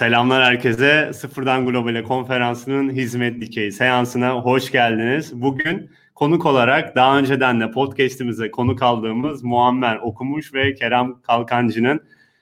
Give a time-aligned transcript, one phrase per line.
[0.00, 1.10] Selamlar herkese.
[1.12, 5.42] Sıfırdan Globale konferansının hizmet dikeyi seansına hoş geldiniz.
[5.42, 12.00] Bugün konuk olarak daha önceden de podcast'imize konuk aldığımız Muammer Okumuş ve Kerem Kalkancı'nın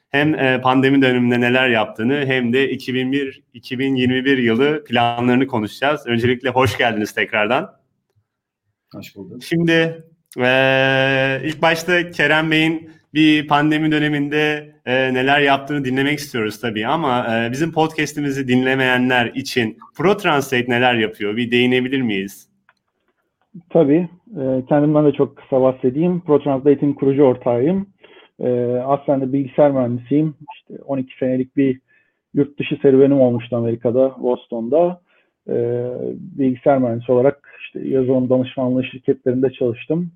[0.08, 6.07] hem e, pandemi döneminde neler yaptığını hem de 2001-2021 yılı planlarını konuşacağız.
[6.07, 7.73] Öncelikle hoş geldiniz tekrardan.
[8.95, 9.45] Hoş bulduk.
[9.45, 10.04] Şimdi
[10.38, 17.27] e, ilk başta Kerem Bey'in bir pandemi döneminde e, neler yaptığını dinlemek istiyoruz tabii ama
[17.37, 21.37] e, bizim podcast'imizi dinlemeyenler için Pro Translate neler yapıyor?
[21.37, 22.48] Bir değinebilir miyiz?
[23.70, 24.09] Tabii.
[24.41, 26.20] E, kendimden de çok kısa bahsedeyim.
[26.20, 27.87] Pro Translate'in kurucu ortağıyım.
[28.41, 28.48] E,
[28.87, 30.34] aslında bilgisayar mühendisiyim.
[30.55, 31.80] İşte 12 senelik bir
[32.34, 35.01] yurt dışı serüvenim olmuştu Amerika'da, Boston'da.
[35.48, 35.55] E,
[36.38, 40.10] bilgisayar mühendisi olarak işte yazılım danışmanlığı şirketlerinde çalıştım.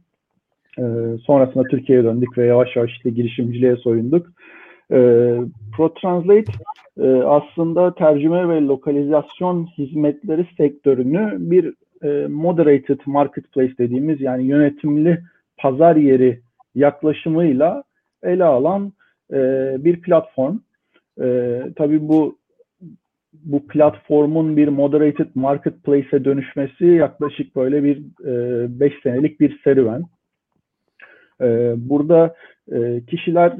[0.79, 0.85] E,
[1.27, 4.27] sonrasında Türkiye'ye döndük ve yavaş yavaş işte girişimciliğe soyunduk.
[4.93, 4.99] E,
[5.77, 6.53] ProTranslate
[7.01, 15.23] e, aslında tercüme ve lokalizasyon hizmetleri sektörünü bir e, moderated marketplace dediğimiz yani yönetimli
[15.57, 16.41] pazar yeri
[16.75, 17.83] yaklaşımıyla
[18.23, 18.93] ele alan
[19.33, 19.37] e,
[19.79, 20.59] bir platform.
[21.21, 22.41] E, tabii bu
[23.33, 28.03] bu platformun bir moderated marketplace'e dönüşmesi yaklaşık böyle bir
[28.81, 30.03] 5 e, senelik bir serüven.
[31.41, 32.35] E, burada
[32.73, 33.57] e, kişiler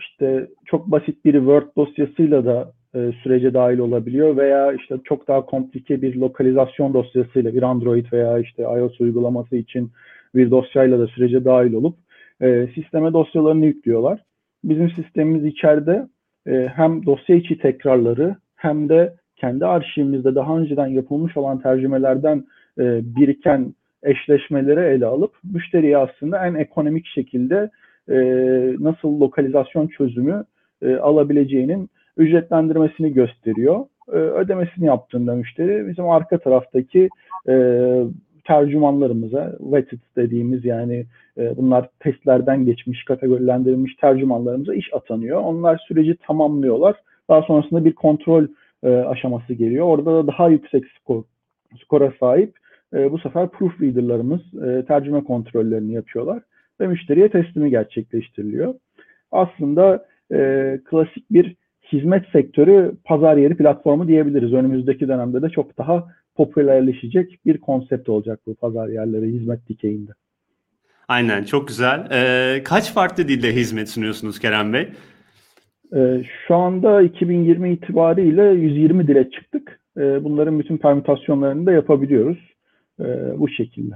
[0.00, 5.46] işte çok basit bir Word dosyasıyla da e, sürece dahil olabiliyor veya işte çok daha
[5.46, 9.90] komplike bir lokalizasyon dosyasıyla bir Android veya işte iOS uygulaması için
[10.34, 11.96] bir dosyayla da sürece dahil olup
[12.42, 14.20] e, sisteme dosyalarını yüklüyorlar.
[14.64, 16.06] Bizim sistemimiz içeride
[16.46, 22.44] e, hem dosya içi tekrarları hem de kendi arşivimizde daha önceden yapılmış olan tercümelerden
[22.78, 27.70] e, biriken eşleşmeleri ele alıp müşteriye aslında en ekonomik şekilde
[28.10, 28.16] e,
[28.80, 30.44] nasıl lokalizasyon çözümü
[30.82, 33.84] e, alabileceğinin ücretlendirmesini gösteriyor.
[34.08, 37.08] E, ödemesini yaptığında müşteri bizim arka taraftaki
[38.44, 41.06] tercümanlarımıza, vetted dediğimiz yani
[41.56, 45.40] bunlar testlerden geçmiş, kategorilendirilmiş tercümanlarımıza iş atanıyor.
[45.40, 46.96] Onlar süreci tamamlıyorlar.
[47.28, 48.46] Daha sonrasında bir kontrol
[48.84, 49.86] aşaması geliyor.
[49.86, 51.22] Orada da daha yüksek skor,
[51.84, 52.54] skora sahip
[52.92, 54.40] bu sefer proofreader'larımız
[54.88, 56.42] tercüme kontrollerini yapıyorlar
[56.80, 58.74] ve müşteriye teslimi gerçekleştiriliyor.
[59.32, 61.56] Aslında e, klasik bir
[61.92, 64.52] hizmet sektörü pazar yeri platformu diyebiliriz.
[64.52, 70.10] Önümüzdeki dönemde de çok daha popülerleşecek bir konsept olacak bu pazar yerleri hizmet dikeyinde.
[71.08, 72.08] Aynen çok güzel.
[72.12, 74.88] Ee, kaç farklı dilde hizmet sunuyorsunuz Kerem Bey?
[75.94, 79.80] Ee, şu anda 2020 itibariyle 120 dile çıktık.
[79.96, 82.38] Ee, bunların bütün permütasyonlarını da yapabiliyoruz
[83.00, 83.04] e,
[83.38, 83.94] bu şekilde.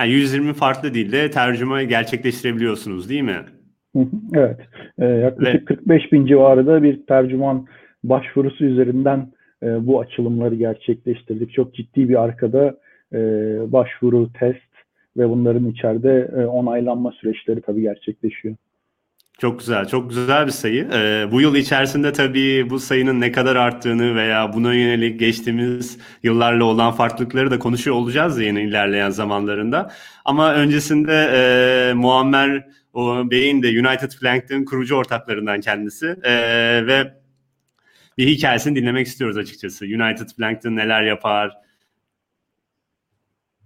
[0.00, 3.36] Yani 120 farklı dilde tercüme gerçekleştirebiliyorsunuz değil mi?
[4.34, 4.60] evet.
[4.98, 5.74] E, yaklaşık Ve...
[5.74, 7.66] 45 bin civarında bir tercüman
[8.04, 9.32] başvurusu üzerinden
[9.62, 11.52] e, bu açılımları gerçekleştirdik.
[11.52, 12.78] Çok ciddi bir arkada
[13.12, 13.18] e,
[13.72, 14.60] başvuru, test
[15.16, 18.56] ve bunların içeride e, onaylanma süreçleri tabii gerçekleşiyor.
[19.40, 20.88] Çok güzel, çok güzel bir sayı.
[20.92, 26.64] Ee, bu yıl içerisinde tabii bu sayının ne kadar arttığını veya buna yönelik geçtiğimiz yıllarla
[26.64, 29.92] olan farklılıkları da konuşuyor olacağız yine ilerleyen zamanlarında.
[30.24, 36.32] Ama öncesinde e, Muammer o Bey'in de United Plankton kurucu ortaklarından kendisi e,
[36.86, 37.14] ve
[38.18, 39.84] bir hikayesini dinlemek istiyoruz açıkçası.
[39.84, 41.56] United Plankton neler yapar?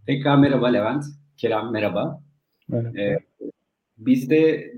[0.07, 1.05] Tekrar merhaba Levent.
[1.37, 2.23] Kerem merhaba.
[2.69, 2.99] merhaba.
[2.99, 3.19] Ee,
[3.99, 4.73] biz de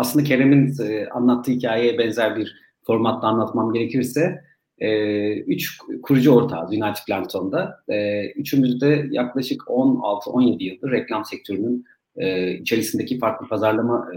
[0.00, 2.56] aslında Kerem'in e, anlattığı hikayeye benzer bir
[2.86, 4.40] formatta anlatmam gerekirse
[4.78, 7.82] e, üç kurucu ortağız United Plankton'da.
[7.88, 11.84] E, üçümüz de yaklaşık 16-17 yıldır reklam sektörünün
[12.16, 14.16] e, içerisindeki farklı pazarlama e,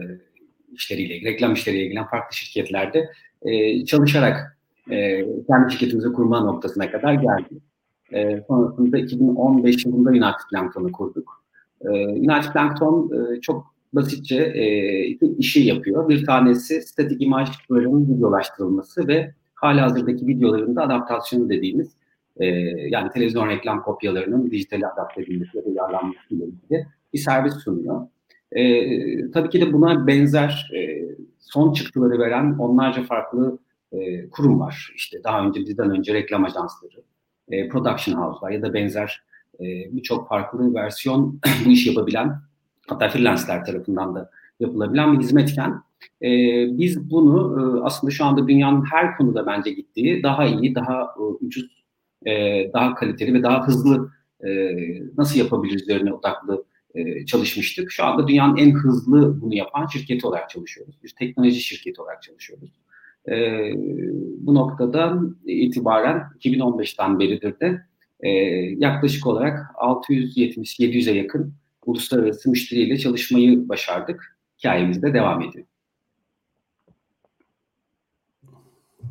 [0.73, 3.09] işleriyle, reklam işleriyle ilgilenen farklı şirketlerde
[3.41, 4.57] e, çalışarak
[4.91, 7.63] e, kendi şirketimizi kurma noktasına kadar geldik.
[8.13, 11.44] E, sonrasında 2015 yılında United Plankton'u kurduk.
[11.81, 16.09] E, United Plankton e, çok basitçe e, iki işi yapıyor.
[16.09, 21.91] Bir tanesi statik imaj bölümünün videolaştırılması ve hala hazırdaki videoların da adaptasyonu dediğimiz
[22.38, 22.45] e,
[22.89, 28.07] yani televizyon reklam kopyalarının dijitale adapte edilmesi ya da uyarlanması ile ilgili bir servis sunuyor.
[28.51, 31.03] E, tabii ki de buna benzer e,
[31.39, 33.59] son çıktıları veren onlarca farklı
[33.91, 34.94] e, kurum var.
[34.95, 37.03] İşte daha önce bizden önce reklam ajansları,
[37.51, 39.23] e, production house'lar ya da benzer
[39.59, 42.35] e, birçok farklı versiyon bu işi yapabilen
[42.88, 45.83] hatta freelance'ler tarafından da yapılabilen bir hizmetken
[46.21, 46.30] e,
[46.77, 51.21] biz bunu e, aslında şu anda dünyanın her konuda bence gittiği daha iyi, daha e,
[51.21, 51.83] ucuz,
[52.25, 52.31] e,
[52.74, 54.12] daha kaliteli ve daha hızlı
[54.45, 54.50] e,
[55.18, 56.65] nasıl yapabiliriz üzerine odaklı
[56.95, 57.91] e, çalışmıştık.
[57.91, 60.95] Şu anda dünyanın en hızlı bunu yapan şirketi olarak çalışıyoruz.
[61.03, 62.69] Bir teknoloji şirketi olarak çalışıyoruz.
[63.27, 63.35] E,
[64.38, 67.81] bu noktadan itibaren 2015'ten beridir de
[68.19, 68.30] e,
[68.77, 71.53] yaklaşık olarak 670-700'e yakın
[71.88, 74.38] uluslararası müşteriyle çalışmayı başardık.
[74.59, 75.65] Hikayemiz de devam ediyor.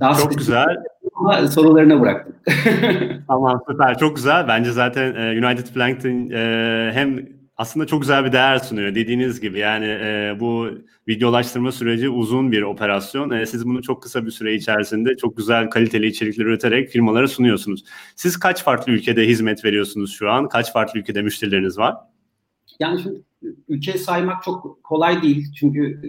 [0.00, 0.76] Daha Çok güzel.
[1.14, 2.34] Ama sorularına bıraktım.
[3.28, 3.98] tamam süper.
[3.98, 4.48] Çok güzel.
[4.48, 9.58] Bence zaten e, United Plankton e, hem aslında çok güzel bir değer sunuyor dediğiniz gibi.
[9.58, 10.68] Yani e, bu
[11.08, 13.30] videolaştırma süreci uzun bir operasyon.
[13.30, 17.84] E, siz bunu çok kısa bir süre içerisinde çok güzel kaliteli içerikler üreterek firmalara sunuyorsunuz.
[18.16, 20.48] Siz kaç farklı ülkede hizmet veriyorsunuz şu an?
[20.48, 21.94] Kaç farklı ülkede müşterileriniz var?
[22.82, 23.22] Yani şimdi
[23.68, 25.46] ülke saymak çok kolay değil.
[25.60, 26.08] Çünkü e,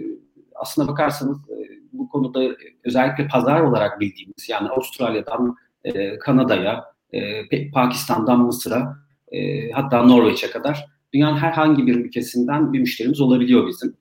[0.54, 1.56] aslına bakarsanız e,
[1.92, 6.94] bu konuda özellikle pazar olarak bildiğimiz yani Avustralya'dan e, Kanada'ya,
[7.72, 8.96] Pakistan'dan Mısır'a
[9.74, 13.96] hatta Norveç'e kadar dünyanın herhangi bir ülkesinden bir müşterimiz olabiliyor bizim.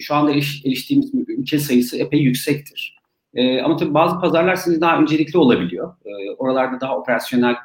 [0.00, 2.98] Şu anda eriştiğimiz ülke sayısı epey yüksektir.
[3.64, 5.94] Ama tabii bazı pazarlar sizin daha öncelikli olabiliyor.
[6.38, 7.56] Oralarda daha operasyonel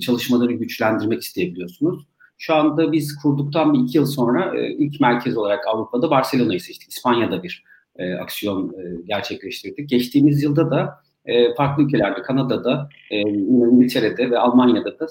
[0.00, 2.06] çalışmaları güçlendirmek isteyebiliyorsunuz.
[2.38, 6.90] Şu anda biz kurduktan bir iki yıl sonra e, ilk merkez olarak Avrupa'da Barcelona'yı seçtik.
[6.90, 7.64] İspanya'da bir
[7.96, 9.88] e, aksiyon e, gerçekleştirdik.
[9.88, 15.08] Geçtiğimiz yılda da e, farklı ülkelerde, Kanada'da, e, İngiltere'de ve Almanya'da da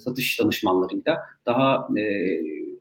[0.00, 2.02] satış danışmanlarıyla daha e,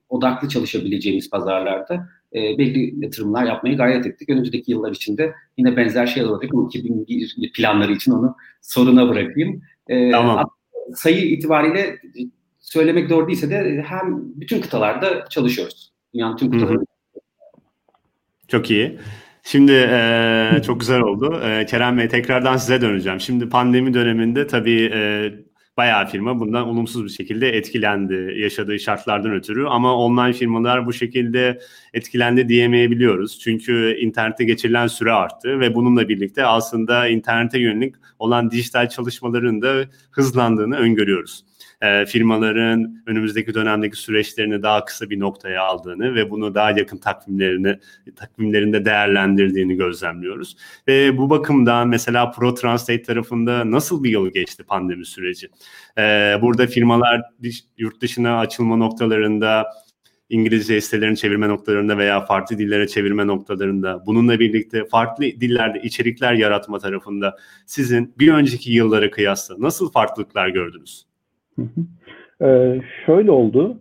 [0.10, 4.30] odaklı çalışabileceğimiz pazarlarda e, belli yatırımlar yapmaya gayret ettik.
[4.30, 6.52] Önümüzdeki yıllar içinde yine benzer şeyler olacak.
[6.68, 9.62] 2001 planları için onu soruna bırakayım.
[9.88, 10.50] E, tamam.
[10.96, 12.00] Sayı itibariyle
[12.70, 15.92] söylemek doğru değilse de hem bütün kıtalarda çalışıyoruz.
[16.14, 16.84] Dünyanın tüm kıtalarında.
[18.48, 19.00] Çok iyi.
[19.44, 21.42] Şimdi e, çok güzel oldu.
[21.44, 23.20] E, Kerem Bey tekrardan size döneceğim.
[23.20, 25.32] Şimdi pandemi döneminde tabii e,
[25.78, 29.66] bayağı firma bundan olumsuz bir şekilde etkilendi yaşadığı şartlardan ötürü.
[29.66, 31.60] Ama online firmalar bu şekilde
[31.94, 33.40] etkilendi diyemeyebiliyoruz.
[33.40, 39.86] Çünkü internette geçirilen süre arttı ve bununla birlikte aslında internete yönelik olan dijital çalışmaların da
[40.12, 41.49] hızlandığını öngörüyoruz
[41.82, 47.80] e, firmaların önümüzdeki dönemdeki süreçlerini daha kısa bir noktaya aldığını ve bunu daha yakın takvimlerini
[48.16, 50.58] takvimlerinde değerlendirdiğini gözlemliyoruz.
[50.88, 55.50] Ve bu bakımdan mesela Pro Translate tarafında nasıl bir yıl geçti pandemi süreci?
[55.98, 56.02] E,
[56.42, 57.22] burada firmalar
[57.78, 59.66] yurt dışına açılma noktalarında
[60.30, 66.80] İngilizce sitelerini çevirme noktalarında veya farklı dillere çevirme noktalarında bununla birlikte farklı dillerde içerikler yaratma
[66.80, 71.09] tarafında sizin bir önceki yıllara kıyasla nasıl farklılıklar gördünüz?
[72.42, 73.78] Ee, şöyle oldu.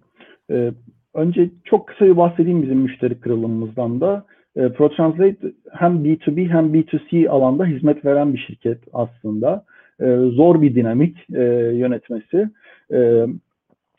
[0.51, 0.71] Ee,
[1.15, 4.25] önce çok kısa bir bahsedeyim bizim müşteri kırılımımızdan da.
[4.57, 5.37] Ee, ProTranslate
[5.73, 9.65] hem B2B hem B2C alanda hizmet veren bir şirket aslında.
[10.01, 11.43] Ee, zor bir dinamik e,
[11.75, 12.49] yönetmesi.
[12.93, 13.27] Ee,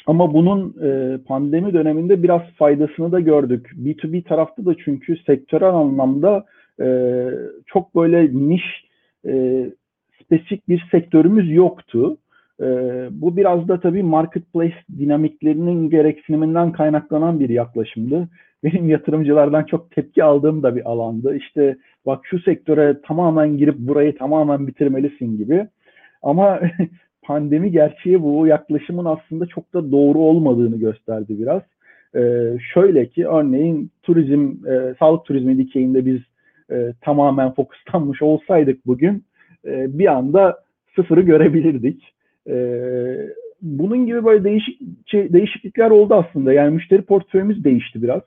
[0.08, 3.72] ama bunun e, pandemi döneminde biraz faydasını da gördük.
[3.76, 6.46] B2B tarafta da çünkü sektörel anlamda
[6.82, 6.88] e,
[7.66, 8.64] çok böyle niş,
[9.28, 9.66] e,
[10.24, 12.18] spesifik bir sektörümüz yoktu.
[12.62, 18.28] Ee, bu biraz da tabii marketplace dinamiklerinin gereksiniminden kaynaklanan bir yaklaşımdı.
[18.64, 21.36] Benim yatırımcılardan çok tepki aldığım da bir alandı.
[21.36, 25.68] İşte bak şu sektöre tamamen girip burayı tamamen bitirmelisin gibi.
[26.22, 26.60] Ama
[27.22, 31.62] pandemi gerçeği bu yaklaşımın aslında çok da doğru olmadığını gösterdi biraz.
[32.16, 36.20] Ee, şöyle ki örneğin turizm, e, sağlık turizmi dikeyinde biz
[36.72, 39.24] e, tamamen fokuslanmış olsaydık bugün
[39.66, 40.60] e, bir anda
[40.96, 42.14] sıfırı görebilirdik.
[42.50, 43.30] Ee,
[43.62, 46.54] bunun gibi böyle değişik şey, değişiklikler oldu aslında.
[46.54, 48.22] Yani müşteri portföyümüz değişti biraz.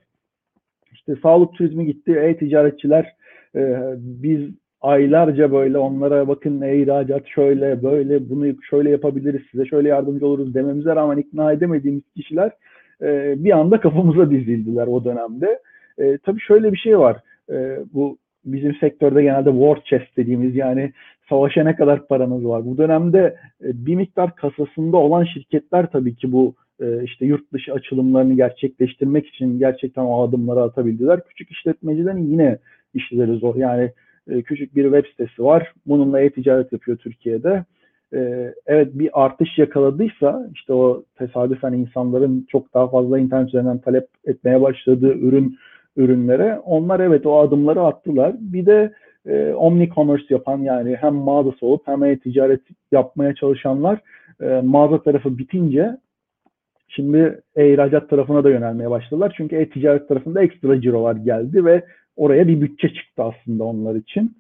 [0.93, 3.13] İşte sağlık turizmi gitti, e-ticaretçiler
[3.57, 4.51] e, biz
[4.81, 10.97] aylarca böyle onlara bakın e-ihracat şöyle böyle bunu şöyle yapabiliriz size şöyle yardımcı oluruz dememize
[10.97, 12.53] rağmen ikna edemediğimiz kişiler
[13.03, 15.59] e, bir anda kafamıza dizildiler o dönemde.
[15.99, 17.17] E, tabii şöyle bir şey var.
[17.51, 20.93] E, bu bizim sektörde genelde war chest dediğimiz yani
[21.33, 22.67] savaşa ne kadar paranız var?
[22.67, 27.73] Bu dönemde e, bir miktar kasasında olan şirketler tabii ki bu e, işte yurt dışı
[27.73, 31.21] açılımlarını gerçekleştirmek için gerçekten o adımları atabildiler.
[31.29, 32.59] Küçük işletmecilerin yine
[32.95, 33.57] işleri zor.
[33.57, 33.91] Yani
[34.31, 35.73] e, küçük bir web sitesi var.
[35.87, 37.65] Bununla e-ticaret yapıyor Türkiye'de.
[38.67, 44.61] Evet bir artış yakaladıysa işte o tesadüfen insanların çok daha fazla internet üzerinden talep etmeye
[44.61, 45.59] başladığı ürün
[45.97, 48.35] ürünlere onlar evet o adımları attılar.
[48.39, 48.93] Bir de
[49.27, 52.61] e, omni-commerce yapan yani hem mağazası olup hem e-ticaret
[52.93, 53.99] yapmaya çalışanlar
[54.41, 55.97] e, mağaza tarafı bitince
[56.89, 59.35] şimdi e-ihracat tarafına da yönelmeye başladılar.
[59.37, 61.85] Çünkü e-ticaret tarafında ekstra cirolar geldi ve
[62.17, 64.37] oraya bir bütçe çıktı aslında onlar için.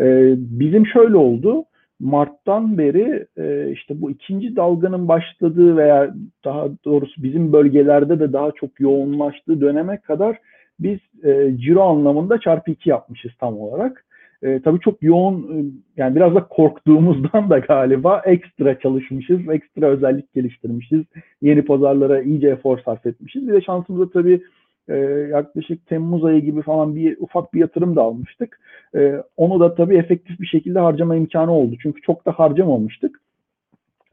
[0.00, 1.64] E, bizim şöyle oldu.
[2.00, 6.14] Mart'tan beri e, işte bu ikinci dalganın başladığı veya
[6.44, 10.38] daha doğrusu bizim bölgelerde de daha çok yoğunlaştığı döneme kadar
[10.80, 14.04] biz e, ciro anlamında çarpı iki yapmışız tam olarak.
[14.42, 15.64] E, tabii çok yoğun e,
[15.96, 21.02] yani biraz da korktuğumuzdan da galiba ekstra çalışmışız, ekstra özellik geliştirmişiz.
[21.42, 23.48] Yeni pazarlara iyice efor sarf etmişiz.
[23.48, 24.42] Bir de şansımıza tabii
[24.88, 24.96] e,
[25.30, 28.60] yaklaşık Temmuz ayı gibi falan bir ufak bir yatırım da almıştık.
[28.94, 31.76] E, onu da tabii efektif bir şekilde harcama imkanı oldu.
[31.82, 33.20] Çünkü çok da harcamamıştık.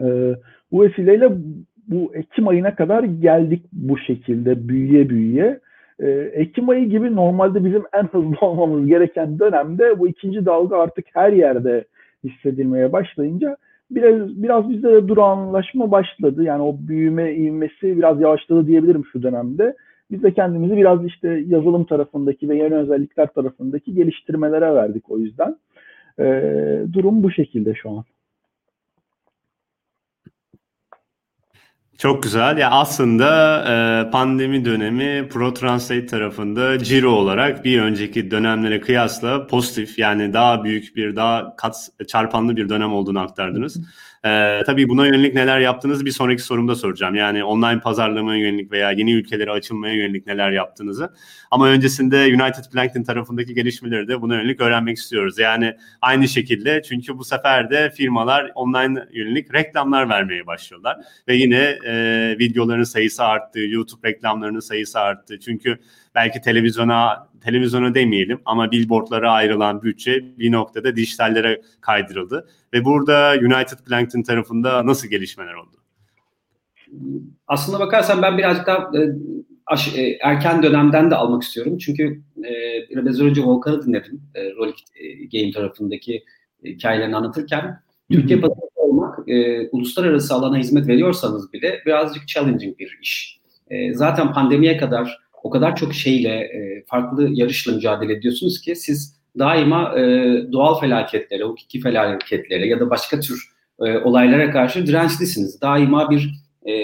[0.01, 0.35] E,
[0.71, 1.31] bu vesileyle
[1.87, 5.59] bu Ekim ayına kadar geldik bu şekilde büyüye büyüye.
[6.01, 11.05] Ee, Ekim ayı gibi normalde bizim en hızlı olmamız gereken dönemde bu ikinci dalga artık
[11.13, 11.86] her yerde
[12.24, 13.58] hissedilmeye başlayınca
[13.91, 16.43] biraz biraz bizde de durağanlaşma başladı.
[16.43, 19.75] Yani o büyüme ivmesi biraz yavaşladı diyebilirim şu dönemde.
[20.12, 25.55] Biz de kendimizi biraz işte yazılım tarafındaki ve yeni özellikler tarafındaki geliştirmelere verdik o yüzden.
[26.20, 28.03] Ee, durum bu şekilde şu an.
[32.01, 32.58] Çok güzel.
[32.58, 33.58] Ya aslında
[34.08, 40.96] e, pandemi dönemi ProTranslate tarafında ciro olarak bir önceki dönemlere kıyasla pozitif yani daha büyük
[40.96, 43.81] bir daha kat çarpanlı bir dönem olduğunu aktardınız.
[44.25, 47.15] Ee, tabii buna yönelik neler yaptınız bir sonraki sorumda soracağım.
[47.15, 51.13] Yani online pazarlamaya yönelik veya yeni ülkelere açılmaya yönelik neler yaptığınızı.
[51.51, 55.39] Ama öncesinde United Plankton tarafındaki gelişmeleri de buna yönelik öğrenmek istiyoruz.
[55.39, 60.97] Yani aynı şekilde çünkü bu sefer de firmalar online yönelik reklamlar vermeye başlıyorlar.
[61.27, 65.39] Ve yine e, videoların sayısı arttı, YouTube reklamlarının sayısı arttı.
[65.39, 65.79] Çünkü
[66.15, 72.48] belki televizyona televizyona demeyelim ama billboardlara ayrılan bütçe bir noktada dijitallere kaydırıldı.
[72.74, 75.77] Ve burada United Plankton tarafında nasıl gelişmeler oldu?
[77.48, 81.77] Aslında bakarsan ben birazcık daha e, e, erken dönemden de almak istiyorum.
[81.77, 82.51] Çünkü e,
[82.89, 84.22] biraz önce Volkan'ı dinledim.
[84.36, 86.24] E, Rolik e, Game tarafındaki
[86.65, 87.80] hikayelerini anlatırken.
[88.12, 93.39] Türkiye pazarında olmak, e, uluslararası alana hizmet veriyorsanız bile birazcık challenging bir iş.
[93.70, 99.21] E, zaten pandemiye kadar o kadar çok şeyle, e, farklı yarışla mücadele ediyorsunuz ki siz
[99.39, 100.01] daima e,
[100.51, 105.62] doğal felaketlere, hukuki felaketlere ya da başka tür e, olaylara karşı dirençlisiniz.
[105.62, 106.33] Daima bir
[106.65, 106.75] e,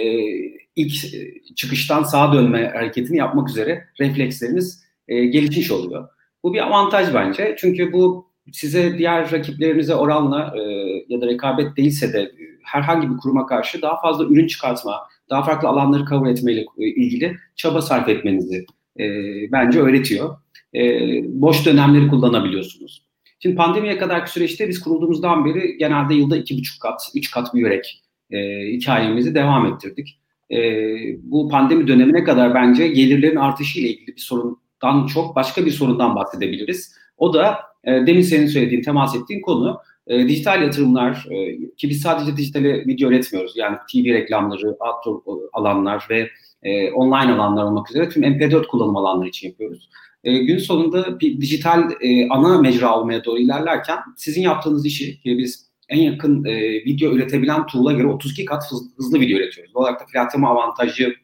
[0.76, 0.94] ilk
[1.56, 6.10] çıkıştan sağa dönme hareketini yapmak üzere refleksleriniz e, gelişmiş oluyor.
[6.44, 7.56] Bu bir avantaj bence.
[7.60, 10.62] Çünkü bu size diğer rakiplerinize oranla e,
[11.10, 12.32] ya da rekabet değilse de
[12.64, 17.82] herhangi bir kuruma karşı daha fazla ürün çıkartma, daha farklı alanları cover etmeyle ilgili çaba
[17.82, 18.66] sarf etmenizi
[19.00, 19.06] e,
[19.52, 20.38] bence öğretiyor.
[20.76, 20.82] E,
[21.24, 23.08] boş dönemleri kullanabiliyorsunuz.
[23.40, 28.04] Şimdi pandemiye kadarki süreçte biz kurulduğumuzdan beri genelde yılda iki buçuk kat, üç kat büyüyerek
[28.32, 28.38] e,
[28.72, 30.20] hikayemizi devam ettirdik.
[30.52, 30.60] E,
[31.24, 36.16] bu pandemi dönemine kadar bence gelirlerin artışı ile ilgili bir sorundan çok başka bir sorundan
[36.16, 36.96] bahsedebiliriz.
[37.18, 42.02] O da e, demin senin söylediğin, temas ettiğin konu e, dijital yatırımlar e, ki biz
[42.02, 43.54] sadece dijitale video üretmiyoruz.
[43.56, 46.30] Yani TV reklamları, outdoor alanlar ve
[46.64, 49.90] e, online alanlar olmak üzere tüm MP4 kullanım alanları için yapıyoruz.
[50.24, 55.38] E, gün sonunda bir dijital e, ana mecra olmaya doğru ilerlerken sizin yaptığınız işi ki
[55.38, 59.74] biz en yakın e, video üretebilen tool'a göre 32 kat hızlı, hızlı video üretiyoruz.
[59.76, 61.16] Bu olarak da fiyatlama avantajı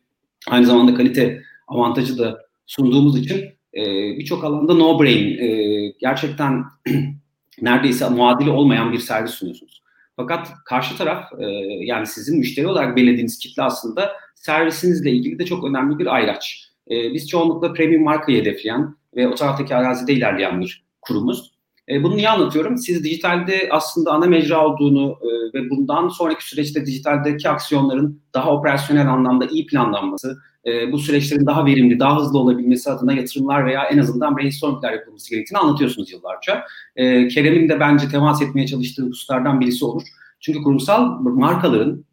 [0.47, 3.37] aynı zamanda kalite avantajı da sunduğumuz için
[3.77, 3.83] e,
[4.17, 6.63] birçok alanda no brain e, gerçekten
[7.61, 9.83] neredeyse muadili olmayan bir servis sunuyorsunuz.
[10.15, 11.45] Fakat karşı taraf e,
[11.85, 16.69] yani sizin müşteri olarak belirlediğiniz kitle aslında servisinizle ilgili de çok önemli bir ayraç.
[16.91, 21.53] E, biz çoğunlukla premium markayı hedefleyen ve o taraftaki arazide ilerleyen bir kurumuz.
[21.89, 22.77] E, bunu niye anlatıyorum?
[22.77, 29.07] Siz dijitalde aslında ana mecra olduğunu e, ve bundan sonraki süreçte dijitaldeki aksiyonların daha operasyonel
[29.07, 33.97] anlamda iyi planlanması, e, bu süreçlerin daha verimli, daha hızlı olabilmesi adına yatırımlar veya en
[33.97, 36.63] azından brainstormingler yapılması gerektiğini anlatıyorsunuz yıllarca.
[36.95, 40.03] E, Kerem'in de bence temas etmeye çalıştığı hususlardan birisi olur.
[40.39, 42.05] Çünkü kurumsal markaların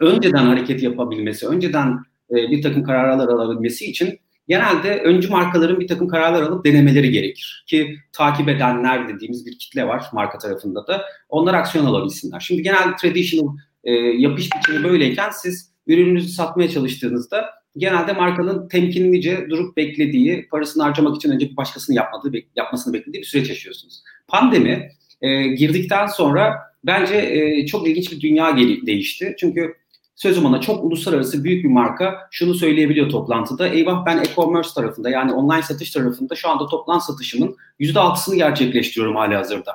[0.00, 1.98] önceden hareket yapabilmesi, önceden
[2.30, 4.18] e, bir takım kararlar alabilmesi için
[4.48, 7.64] genelde öncü markaların bir takım kararlar alıp denemeleri gerekir.
[7.66, 11.02] Ki takip edenler dediğimiz bir kitle var marka tarafında da.
[11.28, 12.40] Onlar aksiyon alabilsinler.
[12.40, 19.76] Şimdi genelde traditional e, yapış biçimi böyleyken siz ürününüzü satmaya çalıştığınızda genelde markanın temkinlice durup
[19.76, 24.02] beklediği, parasını harcamak için önce bir başkasının yapmadığı, yapmasını beklediği bir süreç yaşıyorsunuz.
[24.28, 24.90] Pandemi
[25.22, 29.34] e, girdikten sonra bence e, çok ilginç bir dünya değişti.
[29.38, 29.74] Çünkü
[30.16, 33.68] sözüm ona çok uluslararası büyük bir marka şunu söyleyebiliyor toplantıda.
[33.68, 39.34] Eyvah ben e-commerce tarafında yani online satış tarafında şu anda toplam satışımın %6'sını gerçekleştiriyorum hali
[39.34, 39.72] hazırda.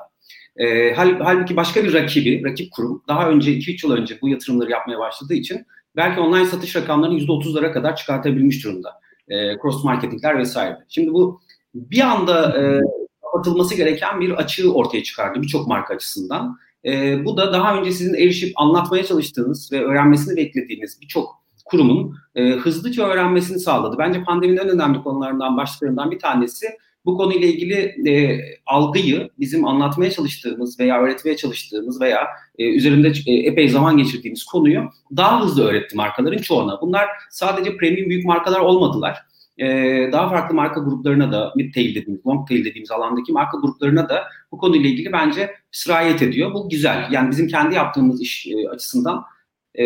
[0.58, 4.72] E, hal, halbuki başka bir rakibi, rakip kurum daha önce 2-3 yıl önce bu yatırımları
[4.72, 5.65] yapmaya başladığı için
[5.96, 8.93] belki online satış rakamlarını %30'lara kadar çıkartabilmiş durumda.
[9.27, 10.77] E, cross marketingler vesaire.
[10.89, 11.41] Şimdi bu
[11.74, 12.79] bir anda e,
[13.22, 16.58] kapatılması gereken bir açığı ortaya çıkardı birçok marka açısından.
[16.86, 22.51] E, bu da daha önce sizin erişip anlatmaya çalıştığınız ve öğrenmesini beklediğiniz birçok kurumun e,
[22.51, 23.96] hızlıca öğrenmesini sağladı.
[23.98, 26.67] Bence pandeminin en önemli konularından, başlıklarından bir tanesi
[27.06, 32.27] bu konuyla ilgili e, algıyı bizim anlatmaya çalıştığımız veya öğretmeye çalıştığımız veya
[32.58, 36.82] e, üzerinde e, epey zaman geçirdiğimiz konuyu daha hızlı öğretti markaların çoğuna.
[36.82, 39.18] Bunlar sadece premium büyük markalar olmadılar.
[39.58, 39.65] E,
[40.12, 44.24] daha farklı marka gruplarına da mid tail dediğimiz, long tail dediğimiz alandaki marka gruplarına da
[44.51, 46.53] bu konuyla ilgili bence sirayet ediyor.
[46.53, 47.08] Bu güzel.
[47.12, 49.24] Yani bizim kendi yaptığımız iş e, açısından
[49.75, 49.86] e,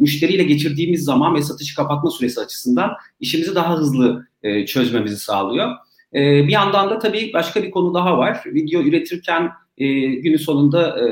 [0.00, 2.90] müşteriyle geçirdiğimiz zaman ve satışı kapatma süresi açısından
[3.20, 5.70] işimizi daha hızlı e, çözmemizi sağlıyor.
[6.14, 8.42] E, bir yandan da tabii başka bir konu daha var.
[8.46, 11.04] Video üretirken e, günün sonunda e,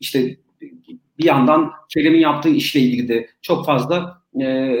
[0.00, 0.36] işte
[1.18, 4.76] bir yandan Kerem'in yaptığı işle ilgili de çok fazla e,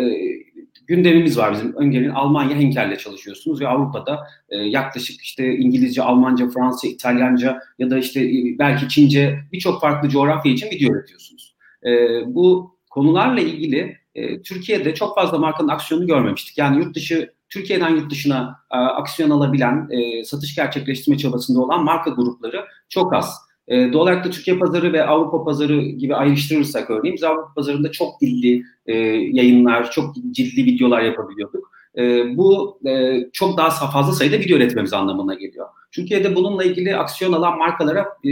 [0.86, 1.76] gündemimiz var bizim.
[1.76, 7.98] Öncelikle Almanya Henkel'le çalışıyorsunuz ve Avrupa'da e, yaklaşık işte İngilizce, Almanca, Fransızca, İtalyanca ya da
[7.98, 11.56] işte e, belki Çince birçok farklı coğrafya için video üretiyorsunuz.
[11.86, 11.90] E,
[12.26, 16.58] bu konularla ilgili e, Türkiye'de çok fazla markanın aksiyonu görmemiştik.
[16.58, 22.10] Yani yurt dışı Türkiye'den yurt dışına e, aksiyon alabilen, e, satış gerçekleştirme çabasında olan marka
[22.10, 23.34] grupları çok az.
[23.68, 27.92] E, doğal olarak da Türkiye pazarı ve Avrupa pazarı gibi ayrıştırırsak örneğin biz Avrupa pazarında
[27.92, 28.94] çok dilli e,
[29.32, 31.70] yayınlar, çok cildi videolar yapabiliyorduk.
[31.98, 35.66] E, bu e, çok daha fazla sayıda video üretmemiz anlamına geliyor.
[35.92, 38.30] Türkiye'de bununla ilgili aksiyon alan markalara e,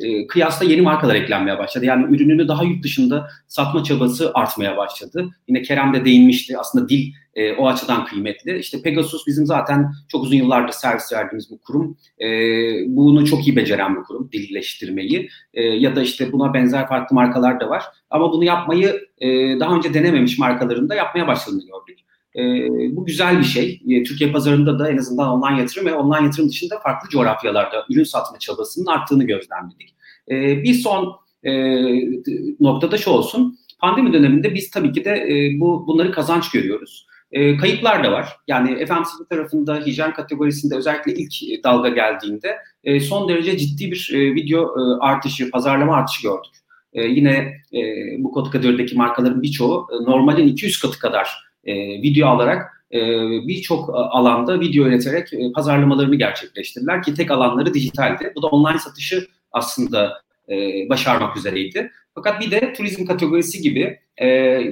[0.00, 1.84] e, kıyasla yeni markalar eklenmeye başladı.
[1.84, 5.28] Yani ürününü daha yurt dışında satma çabası artmaya başladı.
[5.48, 6.58] Yine Kerem de değinmişti.
[6.58, 8.58] Aslında dil e, o açıdan kıymetli.
[8.58, 11.96] İşte Pegasus bizim zaten çok uzun yıllardır servis verdiğimiz bu kurum.
[12.20, 12.28] E,
[12.86, 15.28] bunu çok iyi beceren bir kurum, dilleştirmeyi.
[15.54, 17.84] E, ya da işte buna benzer farklı markalar da var.
[18.10, 19.28] Ama bunu yapmayı e,
[19.60, 21.98] daha önce denememiş markaların da yapmaya başladığını gördük.
[22.36, 22.42] E,
[22.96, 23.82] bu güzel bir şey.
[23.88, 28.04] E, Türkiye pazarında da en azından online yatırım ve online yatırım dışında farklı coğrafyalarda ürün
[28.04, 29.94] satma çabasının arttığını gözlemledik.
[30.30, 31.52] E, bir son e,
[32.60, 33.58] noktada şu olsun.
[33.80, 37.08] Pandemi döneminde biz tabii ki de e, bu bunları kazanç görüyoruz.
[37.32, 38.36] E, kayıplar da var.
[38.48, 44.34] Yani FMCG tarafında hijyen kategorisinde özellikle ilk dalga geldiğinde e, son derece ciddi bir e,
[44.34, 46.52] video e, artışı, pazarlama artışı gördük.
[46.92, 47.30] E, yine
[47.74, 47.80] e,
[48.18, 51.28] bu kategorideki markaların birçoğu e, normalin 200 katı kadar
[51.64, 52.98] e, video alarak e,
[53.48, 58.32] birçok alanda video üreterek e, pazarlamalarını gerçekleştirdiler ki tek alanları dijitaldi.
[58.36, 61.90] Bu da online satışı aslında e, başarmak üzereydi.
[62.14, 64.26] Fakat bir de turizm kategorisi gibi e,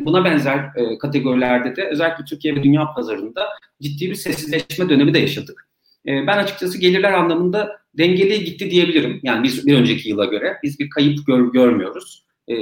[0.04, 3.48] buna benzer e, kategorilerde de özellikle Türkiye ve dünya pazarında
[3.82, 5.68] ciddi bir sessizleşme dönemi de yaşadık.
[6.06, 9.20] E, ben açıkçası gelirler anlamında dengeli gitti diyebilirim.
[9.22, 12.26] Yani bir, bir önceki yıla göre biz bir kayıp gör, görmüyoruz.
[12.48, 12.54] E,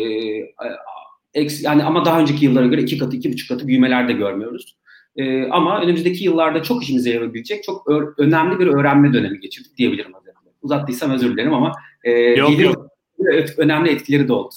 [1.63, 4.77] yani ama daha önceki yıllara göre iki katı, iki buçuk katı büyümeler de görmüyoruz.
[5.17, 10.13] E, ama önümüzdeki yıllarda çok işimize yarayabilecek çok önemli bir öğrenme dönemi geçirdik diyebilirim.
[10.63, 11.73] Uzattıysam özür dilerim ama
[12.05, 12.94] e, yok, gelir, yok.
[13.57, 14.55] Önemli etkileri de oldu.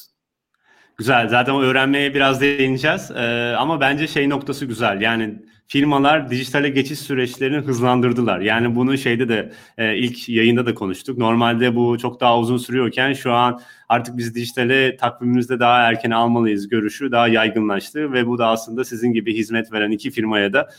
[0.98, 1.30] Güzel.
[1.30, 3.12] Zaten öğrenmeye biraz değineceğiz.
[3.12, 5.02] Ee, ama bence şey noktası güzel.
[5.02, 8.40] Yani firmalar dijitale geçiş süreçlerini hızlandırdılar.
[8.40, 11.18] Yani bunu şeyde de e, ilk yayında da konuştuk.
[11.18, 16.68] Normalde bu çok daha uzun sürüyorken şu an artık biz dijitale takvimimizde daha erken almalıyız
[16.68, 20.70] görüşü daha yaygınlaştı ve bu da aslında sizin gibi hizmet veren iki firmaya da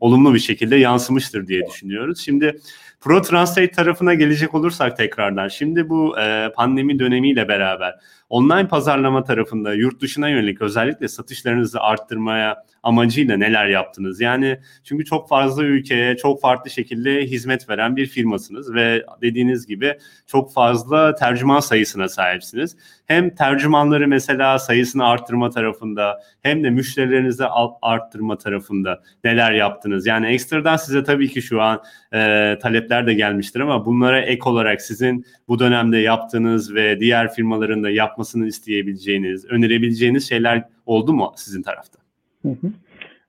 [0.00, 2.20] olumlu bir şekilde yansımıştır diye düşünüyoruz.
[2.20, 2.60] Şimdi
[3.00, 7.94] Pro Translate tarafına gelecek olursak tekrardan şimdi bu e, pandemi dönemiyle beraber
[8.28, 14.20] online pazarlama tarafında yurt dışına yönelik özellikle satışlarınızı arttırmaya amacıyla neler yaptınız?
[14.20, 19.98] Yani çünkü çok fazla ülkeye çok farklı şekilde hizmet veren bir firmasınız ve dediğiniz gibi
[20.26, 22.76] çok fazla tercüman sayısına sahipsiniz.
[23.06, 27.44] Hem tercümanları mesela sayısını arttırma tarafında hem de müşterilerinizi
[27.82, 30.06] arttırma tarafında neler yaptınız?
[30.06, 31.82] Yani ekstradan size tabii ki şu an
[32.14, 32.18] e,
[32.62, 37.90] talepler de gelmiştir ama bunlara ek olarak sizin bu dönemde yaptığınız ve diğer firmaların da
[38.18, 41.98] yapmasını isteyebileceğiniz, önerebileceğiniz şeyler oldu mu sizin tarafta?
[42.42, 42.72] Hı hı.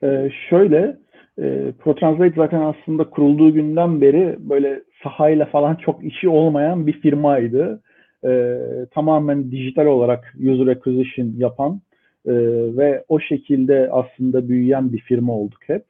[0.04, 0.98] Ee, şöyle,
[1.42, 7.82] e, ProTranslate zaten aslında kurulduğu günden beri böyle sahayla falan çok işi olmayan bir firmaydı.
[8.26, 8.58] Ee,
[8.92, 11.82] tamamen dijital olarak user acquisition yapan
[12.26, 12.34] e,
[12.78, 15.84] ve o şekilde aslında büyüyen bir firma olduk hep.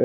[0.00, 0.04] E,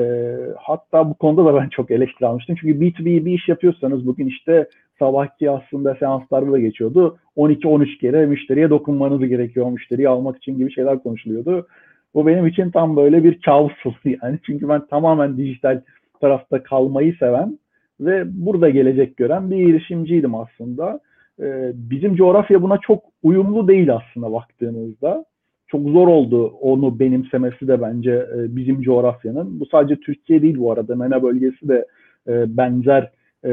[0.58, 2.56] hatta bu konuda da ben çok eleştiri almıştım.
[2.60, 7.18] Çünkü B2B bir iş yapıyorsanız bugün işte sabahki aslında seanslarda da geçiyordu.
[7.36, 11.66] 12-13 kere müşteriye dokunmanız gerekiyor müşteriyi almak için gibi şeyler konuşuluyordu.
[12.14, 13.72] Bu benim için tam böyle bir kabus
[14.04, 14.38] yani.
[14.46, 15.80] Çünkü ben tamamen dijital
[16.20, 17.58] tarafta kalmayı seven
[18.00, 21.00] ve burada gelecek gören bir girişimciydim aslında.
[21.40, 25.24] Ee, bizim coğrafya buna çok uyumlu değil aslında baktığınızda.
[25.68, 29.60] Çok zor oldu onu benimsemesi de bence e, bizim coğrafyanın.
[29.60, 30.96] Bu sadece Türkiye değil bu arada.
[30.96, 31.86] MENA bölgesi de
[32.28, 33.10] e, benzer
[33.46, 33.50] e,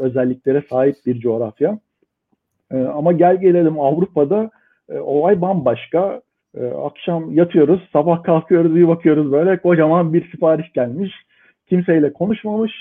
[0.00, 1.78] özelliklere sahip bir coğrafya.
[2.72, 4.50] ama gel gelelim Avrupa'da
[5.00, 6.22] olay bambaşka.
[6.54, 11.12] E, akşam yatıyoruz, sabah kalkıyoruz, bir bakıyoruz böyle kocaman bir sipariş gelmiş.
[11.66, 12.72] Kimseyle konuşmamış.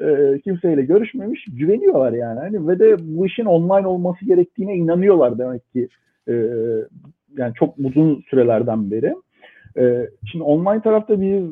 [0.00, 2.40] e, kimseyle görüşmemiş, güveniyorlar yani.
[2.40, 5.88] Hani ve de bu işin online olması gerektiğine inanıyorlar demek ki.
[6.28, 6.32] E,
[7.38, 9.14] yani çok uzun sürelerden beri.
[9.78, 11.44] E, şimdi online tarafta biz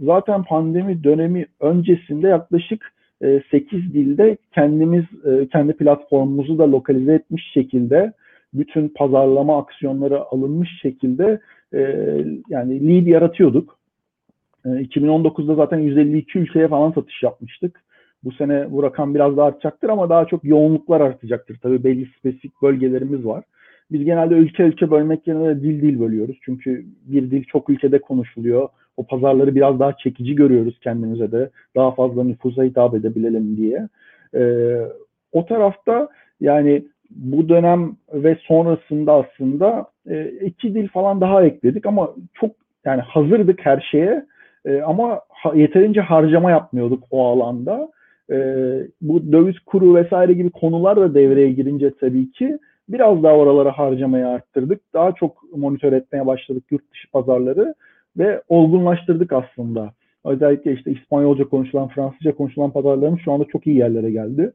[0.00, 7.52] zaten pandemi dönemi öncesinde yaklaşık 8 e, dilde kendimiz e, kendi platformumuzu da lokalize etmiş
[7.52, 8.12] şekilde
[8.54, 11.40] bütün pazarlama aksiyonları alınmış şekilde
[11.74, 11.80] e,
[12.48, 13.78] yani lead yaratıyorduk.
[14.64, 17.84] 2019'da zaten 152 ülkeye falan satış yapmıştık.
[18.24, 21.58] Bu sene bu rakam biraz daha artacaktır ama daha çok yoğunluklar artacaktır.
[21.62, 23.44] Tabii belli spesifik bölgelerimiz var.
[23.90, 26.38] Biz genelde ülke ülke bölmek yerine dil dil bölüyoruz.
[26.42, 28.68] Çünkü bir dil çok ülkede konuşuluyor.
[28.98, 31.50] O pazarları biraz daha çekici görüyoruz kendimize de.
[31.76, 33.88] Daha fazla nüfusa hitap edebilelim diye.
[34.34, 34.82] Ee,
[35.32, 36.08] o tarafta
[36.40, 42.50] yani bu dönem ve sonrasında aslında e, iki dil falan daha ekledik ama çok
[42.84, 44.26] yani hazırdık her şeye
[44.66, 47.88] e, ama ha, yeterince harcama yapmıyorduk o alanda.
[48.30, 48.36] E,
[49.00, 52.58] bu döviz kuru vesaire gibi konular da devreye girince tabii ki
[52.88, 54.80] biraz daha oralara harcamayı arttırdık.
[54.94, 57.74] Daha çok monitör etmeye başladık yurt dışı pazarları
[58.18, 59.92] ve olgunlaştırdık aslında.
[60.24, 64.52] Özellikle işte İspanyolca konuşulan, Fransızca konuşulan pazarlarımız şu anda çok iyi yerlere geldi.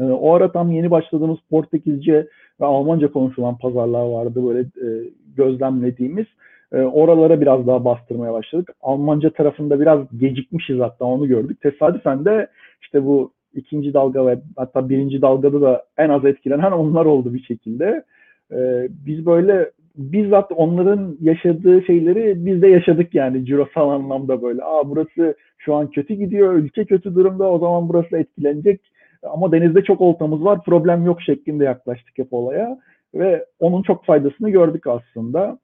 [0.00, 2.26] Ee, o ara tam yeni başladığımız Portekizce
[2.60, 4.88] ve Almanca konuşulan pazarlar vardı böyle e,
[5.36, 6.26] gözlemlediğimiz.
[6.72, 8.70] E, oralara biraz daha bastırmaya başladık.
[8.82, 11.60] Almanca tarafında biraz gecikmişiz hatta onu gördük.
[11.60, 12.46] Tesadüfen de
[12.82, 17.42] işte bu ikinci dalga ve hatta birinci dalgada da en az etkilenen onlar oldu bir
[17.42, 18.04] şekilde.
[18.52, 24.64] E, biz böyle bizzat onların yaşadığı şeyleri biz de yaşadık yani cirosal anlamda böyle.
[24.64, 28.80] Aa burası şu an kötü gidiyor, ülke kötü durumda o zaman burası etkilenecek.
[29.22, 32.78] Ama denizde çok oltamız var, problem yok şeklinde yaklaştık hep olaya.
[33.14, 35.58] Ve onun çok faydasını gördük aslında.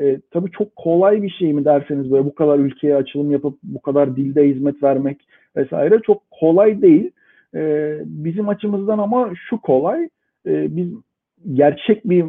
[0.00, 3.80] E, tabii çok kolay bir şey mi derseniz böyle bu kadar ülkeye açılım yapıp bu
[3.80, 5.20] kadar dilde hizmet vermek
[5.56, 7.10] vesaire çok kolay değil.
[7.54, 10.08] E, bizim açımızdan ama şu kolay.
[10.46, 10.88] E, biz
[11.52, 12.22] gerçek bir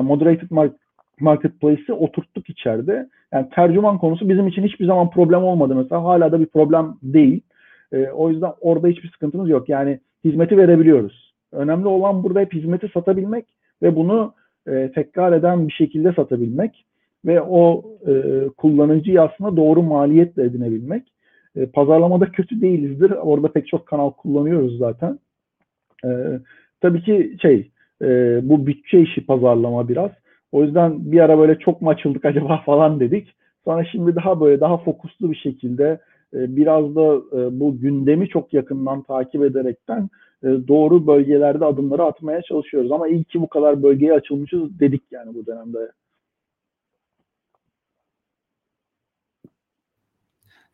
[0.00, 0.87] moderated market
[1.20, 3.08] marketplace'i oturttuk içeride.
[3.32, 6.04] Yani tercüman konusu bizim için hiçbir zaman problem olmadı mesela.
[6.04, 7.40] Hala da bir problem değil.
[7.92, 9.68] E, o yüzden orada hiçbir sıkıntımız yok.
[9.68, 11.34] Yani hizmeti verebiliyoruz.
[11.52, 13.44] Önemli olan burada hep hizmeti satabilmek
[13.82, 14.34] ve bunu
[14.68, 16.84] e, tekrar eden bir şekilde satabilmek
[17.26, 18.12] ve o e,
[18.56, 21.12] kullanıcıyı aslında doğru maliyetle edinebilmek.
[21.56, 23.10] E, pazarlamada kötü değilizdir.
[23.10, 25.18] Orada pek çok kanal kullanıyoruz zaten.
[26.04, 26.08] E,
[26.80, 27.70] tabii ki şey
[28.02, 30.10] e, bu bütçe işi pazarlama biraz.
[30.52, 33.34] O yüzden bir ara böyle çok mu açıldık acaba falan dedik.
[33.64, 36.00] Sonra şimdi daha böyle daha fokuslu bir şekilde
[36.34, 40.08] e, biraz da e, bu gündemi çok yakından takip ederekten
[40.42, 42.92] e, doğru bölgelerde adımları atmaya çalışıyoruz.
[42.92, 45.78] Ama iyi ki bu kadar bölgeye açılmışız dedik yani bu dönemde.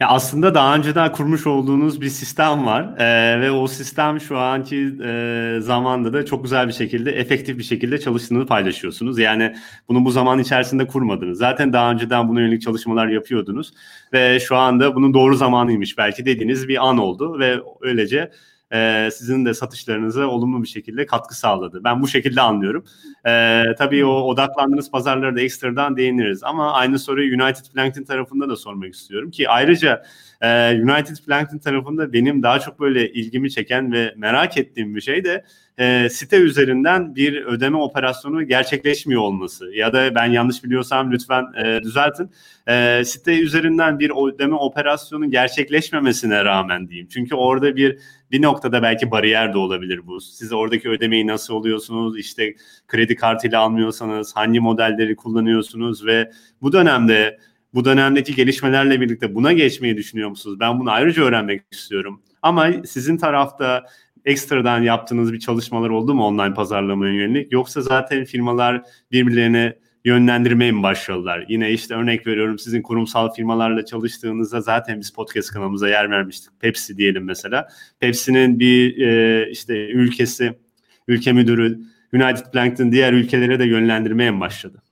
[0.01, 4.97] Ya aslında daha önceden kurmuş olduğunuz bir sistem var ee, ve o sistem şu anki
[5.05, 9.19] e, zamanda da çok güzel bir şekilde, efektif bir şekilde çalıştığını paylaşıyorsunuz.
[9.19, 9.55] Yani
[9.89, 11.39] bunu bu zaman içerisinde kurmadınız.
[11.39, 13.73] Zaten daha önceden buna yönelik çalışmalar yapıyordunuz
[14.13, 18.31] ve şu anda bunun doğru zamanıymış belki dediğiniz bir an oldu ve öylece
[18.75, 21.85] e, sizin de satışlarınıza olumlu bir şekilde katkı sağladı.
[21.85, 22.85] Ben bu şekilde anlıyorum.
[23.27, 28.57] E, tabii o odaklandığınız pazarlara da ekstradan değiniriz ama aynı soruyu United Plankton tarafında da
[28.57, 30.03] sormak istiyorum ki ayrıca
[30.41, 35.25] e, United Plankton tarafında benim daha çok böyle ilgimi çeken ve merak ettiğim bir şey
[35.25, 35.45] de
[35.79, 41.83] e, site üzerinden bir ödeme operasyonu gerçekleşmiyor olması ya da ben yanlış biliyorsam lütfen e,
[41.83, 42.31] düzeltin.
[42.69, 47.09] E, site üzerinden bir ödeme operasyonu gerçekleşmemesine rağmen diyeyim.
[47.11, 47.99] Çünkü orada bir
[48.35, 50.21] bir noktada belki bariyer de olabilir bu.
[50.21, 52.19] Siz oradaki ödemeyi nasıl oluyorsunuz?
[52.19, 52.55] İşte
[52.89, 56.31] kredi kartıyla almıyorsanız hangi modelleri kullanıyorsunuz ve
[56.63, 57.39] bu dönemde
[57.75, 60.61] bu dönemdeki gelişmelerle birlikte buna geçmeyi düşünüyor musunuz?
[60.61, 62.23] Ben bunu ayrıca öğrenmek istiyorum.
[62.43, 63.85] Ama sizin tarafta
[64.25, 67.53] ekstradan yaptığınız bir çalışmalar oldu mu online pazarlamaya yönelik?
[67.53, 71.47] Yoksa zaten firmalar birbirlerine yönlendirmeye mi başladılar?
[71.49, 76.61] Yine işte örnek veriyorum sizin kurumsal firmalarla çalıştığınızda zaten biz podcast kanalımıza yer vermiştik.
[76.61, 77.69] Pepsi diyelim mesela.
[78.01, 80.59] Pepsi'nin bir e, işte ülkesi,
[81.09, 81.81] ülke müdürü
[82.15, 84.83] United Plankton diğer ülkelere de yönlendirmeye mi başladı?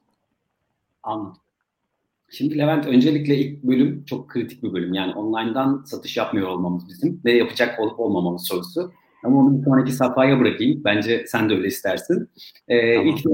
[1.03, 1.43] Anladım.
[2.31, 4.95] Şimdi Levent öncelikle ilk bölüm çok kritik bir bölüm.
[4.95, 8.93] Yani online'dan satış yapmıyor olmamız bizim ve yapacak olup olmamamız sorusu.
[9.25, 10.85] Ama onu bir sonraki safhaya bırakayım.
[10.85, 12.29] Bence sen de öyle istersin.
[12.69, 13.09] Ee, tamam.
[13.09, 13.27] İlk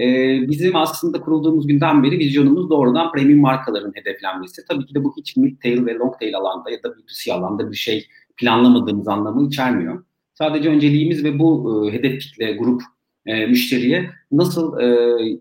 [0.00, 4.62] e, bizim aslında kurulduğumuz günden beri vizyonumuz doğrudan premium markaların hedeflenmesi.
[4.68, 7.70] Tabii ki de bu hiç mid tail ve long tail alanda ya da B2C alanda
[7.70, 10.04] bir şey planlamadığımız anlamı içermiyor.
[10.34, 12.82] Sadece önceliğimiz ve bu e, hedef kitle, grup
[13.26, 14.86] e, müşteriye nasıl e,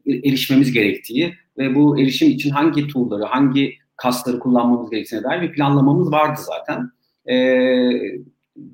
[0.05, 6.11] erişmemiz gerektiği ve bu erişim için hangi tool'ları, hangi kasları kullanmamız gerektiğine dair bir planlamamız
[6.11, 6.91] vardı zaten.
[7.25, 7.35] E,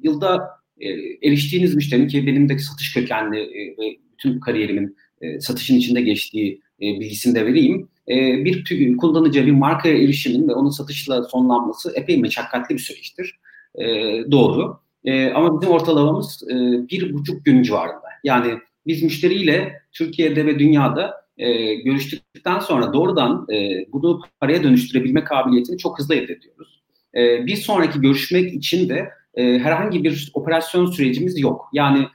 [0.04, 0.90] yılda e,
[1.28, 6.62] eriştiğiniz müşterinin ki benim de satış kökenli e, ve bütün kariyerimin e, satışın içinde geçtiği
[6.82, 7.88] e, bilgisini de vereyim.
[8.10, 13.40] E, bir kullanıcıya bir markaya erişimin ve onun satışla sonlanması epey meşakkatli bir süreçtir.
[13.76, 13.86] E,
[14.32, 14.80] doğru.
[15.06, 16.56] E, ama bizim ortalamamız e,
[16.90, 18.08] bir buçuk gün civarında.
[18.24, 18.54] Yani
[18.88, 26.00] biz müşteriyle Türkiye'de ve dünyada e, görüştükten sonra doğrudan e, bunu paraya dönüştürebilme kabiliyetini çok
[26.00, 26.84] hızlı elde ediyoruz.
[27.16, 31.70] E, bir sonraki görüşmek için de e, herhangi bir operasyon sürecimiz yok.
[31.74, 32.08] Yani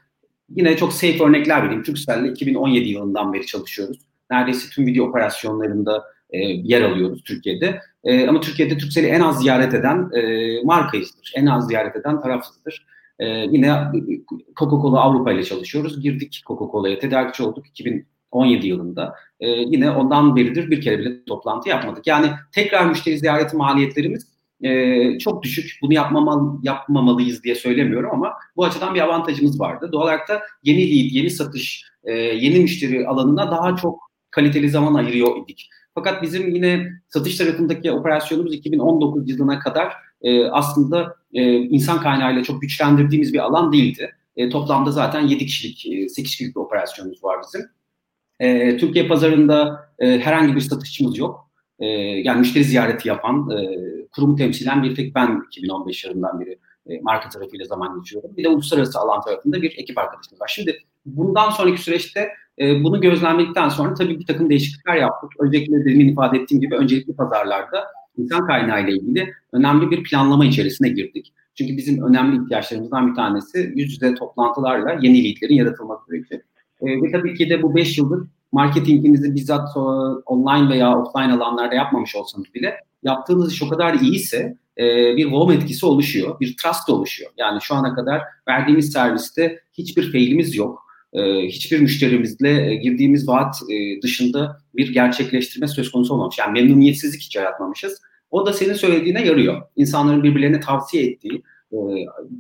[0.51, 1.83] yine çok safe örnekler vereyim.
[1.83, 3.99] Turkcell'le 2017 yılından beri çalışıyoruz.
[4.31, 7.81] Neredeyse tüm video operasyonlarında e, yer alıyoruz Türkiye'de.
[8.05, 11.33] E, ama Türkiye'de Turkcell'i en az ziyaret eden e, markayızdır.
[11.37, 12.87] En az ziyaret eden tarafsızdır.
[13.19, 13.73] E, yine
[14.57, 16.03] Coca-Cola Avrupa ile çalışıyoruz.
[16.03, 19.15] Girdik Coca-Cola'ya tedarikçi olduk 2017 yılında.
[19.41, 22.07] E, yine ondan beridir bir kere bile toplantı yapmadık.
[22.07, 25.79] Yani tekrar müşteri ziyareti maliyetlerimiz e, çok düşük.
[25.83, 29.89] Bunu yapmamalı, yapmamalıyız diye söylemiyorum ama bu açıdan bir avantajımız vardı.
[29.93, 34.95] Doğal olarak da yeni lead, yeni satış, e, yeni müşteri alanına daha çok kaliteli zaman
[34.95, 35.69] ayırıyor idik.
[35.95, 39.93] Fakat bizim yine satış tarafındaki operasyonumuz 2019 yılına kadar
[40.23, 44.15] e, aslında e, insan kaynağıyla çok güçlendirdiğimiz bir alan değildi.
[44.37, 47.67] E, toplamda zaten 7 kişilik, e, 8 kişilik bir operasyonumuz var bizim.
[48.41, 51.51] E, Türkiye pazarında e, herhangi bir satışçımız yok.
[51.79, 51.87] E,
[52.25, 53.57] yani müşteri ziyareti yapan, e,
[54.15, 58.37] kurumu temsilen bir tek ben 2015 yılından beri e, marka tarafıyla zaman geçiriyorum.
[58.37, 60.53] Bir de uluslararası alan tarafında bir ekip arkadaşımız var.
[60.55, 65.31] Şimdi bundan sonraki süreçte e, bunu gözlemledikten sonra tabii bir takım değişiklikler yaptık.
[65.39, 67.85] Öncelikle demin ifade ettiğim gibi öncelikli pazarlarda
[68.17, 71.33] insan kaynağı ile ilgili önemli bir planlama içerisine girdik.
[71.55, 76.43] Çünkü bizim önemli ihtiyaçlarımızdan bir tanesi yüz yüze toplantılarla yeni leadlerin yaratılması süreci.
[76.81, 79.81] E, ve tabii ki de bu 5 yıldır marketinginizi bizzat e,
[80.27, 85.55] online veya offline alanlarda yapmamış olsanız bile yaptığınız iş o kadar iyiyse e, bir wow
[85.55, 87.31] etkisi oluşuyor, bir trust oluşuyor.
[87.39, 90.91] Yani şu ana kadar verdiğimiz serviste hiçbir failimiz yok.
[91.13, 96.39] E, hiçbir müşterimizle e, girdiğimiz vaat e, dışında bir gerçekleştirme söz konusu olmamış.
[96.39, 98.01] Yani memnuniyetsizlik hiç yaratmamışız.
[98.31, 99.63] O da senin söylediğine yarıyor.
[99.77, 101.79] İnsanların birbirlerine tavsiye ettiği e,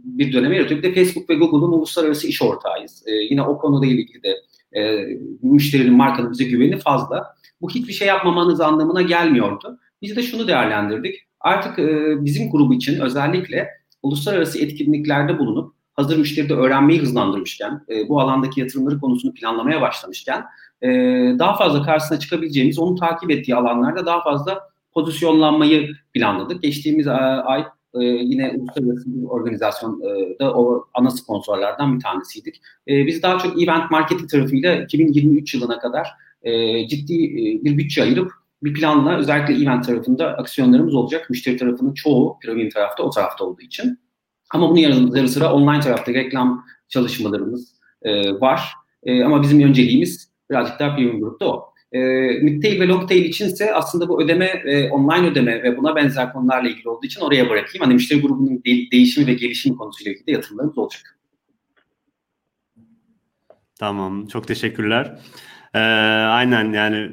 [0.05, 0.83] bir döneme yaratıyor.
[0.83, 3.03] Bir de Facebook ve Google'un uluslararası iş ortağıyız.
[3.07, 4.37] E, yine o konuda ilgili de
[4.81, 5.07] e,
[5.42, 7.27] müşterinin markanın bize güveni fazla.
[7.61, 9.79] Bu hiçbir şey yapmamanız anlamına gelmiyordu.
[10.03, 11.17] Biz de şunu değerlendirdik.
[11.41, 13.69] Artık e, bizim grubu için özellikle
[14.03, 20.45] uluslararası etkinliklerde bulunup hazır müşteride öğrenmeyi hızlandırmışken, e, bu alandaki yatırımları konusunu planlamaya başlamışken
[20.83, 20.89] e,
[21.39, 24.61] daha fazla karşısına çıkabileceğimiz, onu takip ettiği alanlarda daha fazla
[24.93, 26.63] pozisyonlanmayı planladık.
[26.63, 32.61] Geçtiğimiz e, ay e, yine uluslararası bir organizasyonda o ana sponsorlardan bir tanesiydik.
[32.89, 36.09] E, biz daha çok event marketing tarafıyla 2023 yılına kadar
[36.43, 37.19] e, ciddi
[37.65, 41.31] bir bütçe ayırıp bir planla özellikle event tarafında aksiyonlarımız olacak.
[41.31, 43.99] Müşteri tarafının çoğu piramidin tarafta o tarafta olduğu için.
[44.51, 48.73] Ama bunun yanı, yanı sıra online tarafta reklam çalışmalarımız e, var.
[49.03, 51.70] E, ama bizim önceliğimiz birazcık daha premium grupta o.
[51.92, 52.01] E,
[52.42, 56.88] midtail ve longtail içinse aslında bu ödeme, e, online ödeme ve buna benzer konularla ilgili
[56.88, 57.85] olduğu için oraya bırakayım.
[57.85, 61.18] Hani müşteri grubunun de- değişimi ve gelişimi konusuyla ilgili de yatırımlarımız olacak.
[63.79, 65.18] Tamam, çok teşekkürler.
[65.75, 67.11] Ee, aynen yani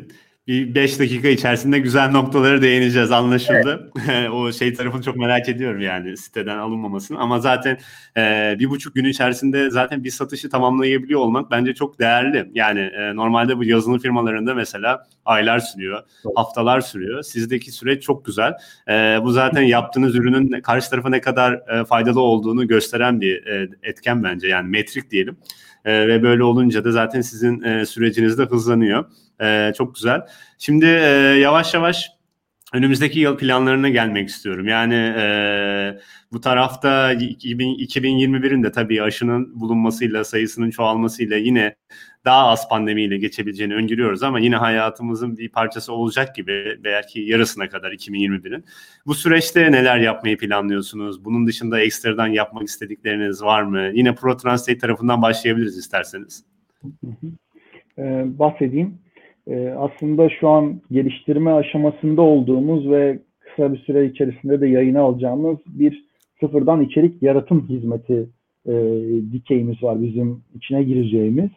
[0.47, 3.91] bir 5 dakika içerisinde güzel noktaları değineceğiz anlaşıldı.
[4.09, 4.29] Evet.
[4.31, 7.77] o şey tarafını çok merak ediyorum yani siteden alınmamasını ama zaten
[8.17, 12.51] e, bir buçuk gün içerisinde zaten bir satışı tamamlayabiliyor olmak bence çok değerli.
[12.53, 16.37] Yani e, normalde bu yazılım firmalarında mesela aylar sürüyor, evet.
[16.37, 17.23] haftalar sürüyor.
[17.23, 18.53] Sizdeki süreç çok güzel.
[18.89, 23.69] E, bu zaten yaptığınız ürünün karşı tarafa ne kadar e, faydalı olduğunu gösteren bir e,
[23.83, 25.37] etken bence yani metrik diyelim.
[25.87, 29.05] E, ve böyle olunca da zaten sizin e, süreciniz de hızlanıyor.
[29.41, 30.21] E, çok güzel.
[30.57, 32.09] Şimdi e, yavaş yavaş
[32.73, 34.67] önümüzdeki yıl planlarına gelmek istiyorum.
[34.67, 35.99] Yani e,
[36.31, 41.75] bu tarafta 2021'in de tabii aşının bulunmasıyla, sayısının çoğalmasıyla yine
[42.25, 47.91] daha az pandemiyle geçebileceğini öngörüyoruz ama yine hayatımızın bir parçası olacak gibi belki yarısına kadar
[47.91, 48.63] 2021'in.
[49.05, 51.25] Bu süreçte neler yapmayı planlıyorsunuz?
[51.25, 53.91] Bunun dışında ekstradan yapmak istedikleriniz var mı?
[53.93, 56.45] Yine Pro Translate tarafından başlayabiliriz isterseniz.
[57.99, 58.97] Ee, bahsedeyim.
[59.47, 65.57] Ee, aslında şu an geliştirme aşamasında olduğumuz ve kısa bir süre içerisinde de yayına alacağımız
[65.67, 66.05] bir
[66.39, 68.29] sıfırdan içerik yaratım hizmeti
[68.65, 68.73] e,
[69.31, 71.49] dikeyimiz var bizim içine gireceğimiz.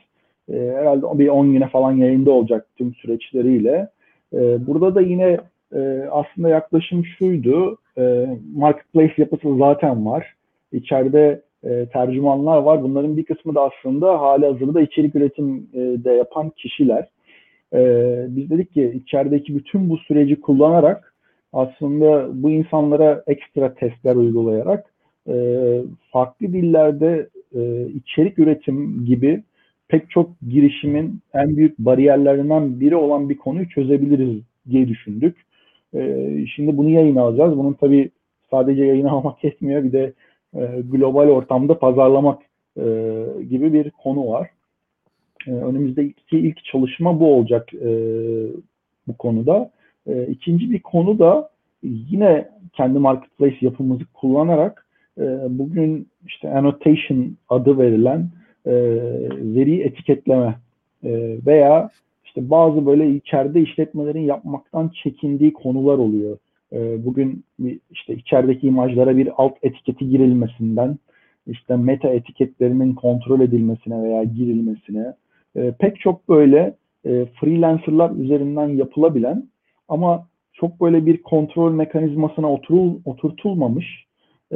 [0.53, 3.89] E, herhalde bir 10 güne falan yayında olacak tüm süreçleriyle.
[4.33, 5.39] E, burada da yine
[5.75, 7.79] e, aslında yaklaşım şuydu.
[7.99, 10.35] E, marketplace yapısı zaten var.
[10.73, 12.83] İçeride e, tercümanlar var.
[12.83, 17.09] Bunların bir kısmı da aslında hali hazırda içerik üretim e, de yapan kişiler.
[17.75, 17.81] E,
[18.29, 21.15] biz dedik ki içerideki bütün bu süreci kullanarak
[21.53, 24.87] aslında bu insanlara ekstra testler uygulayarak
[25.29, 25.35] e,
[26.13, 29.43] farklı dillerde e, içerik üretim gibi
[29.91, 35.37] pek çok girişimin en büyük bariyerlerinden biri olan bir konuyu çözebiliriz diye düşündük.
[35.95, 37.59] E, şimdi bunu yayın alacağız.
[37.59, 38.11] Bunun tabii
[38.51, 39.85] sadece yayın almak yetmiyor.
[39.85, 40.13] Bir de
[40.55, 42.43] e, global ortamda pazarlamak
[42.77, 42.85] e,
[43.51, 44.51] gibi bir konu var.
[45.47, 47.89] E, önümüzdeki ilk çalışma bu olacak e,
[49.09, 49.71] bu konuda.
[50.07, 51.51] E, ikinci bir konu da
[51.83, 54.87] yine kendi marketplace yapımızı kullanarak
[55.19, 58.31] e, bugün işte annotation adı verilen
[58.67, 58.73] e,
[59.55, 60.55] veri etiketleme
[61.05, 61.91] e, veya
[62.25, 66.39] işte bazı böyle içeride işletmelerin yapmaktan çekindiği konular oluyor.
[66.73, 67.45] E, bugün
[67.91, 70.99] işte içerideki imajlara bir alt etiketi girilmesinden
[71.47, 75.15] işte meta etiketlerinin kontrol edilmesine veya girilmesine
[75.57, 79.49] e, pek çok böyle e, freelancerlar üzerinden yapılabilen
[79.89, 84.05] ama çok böyle bir kontrol mekanizmasına oturul, oturtulmamış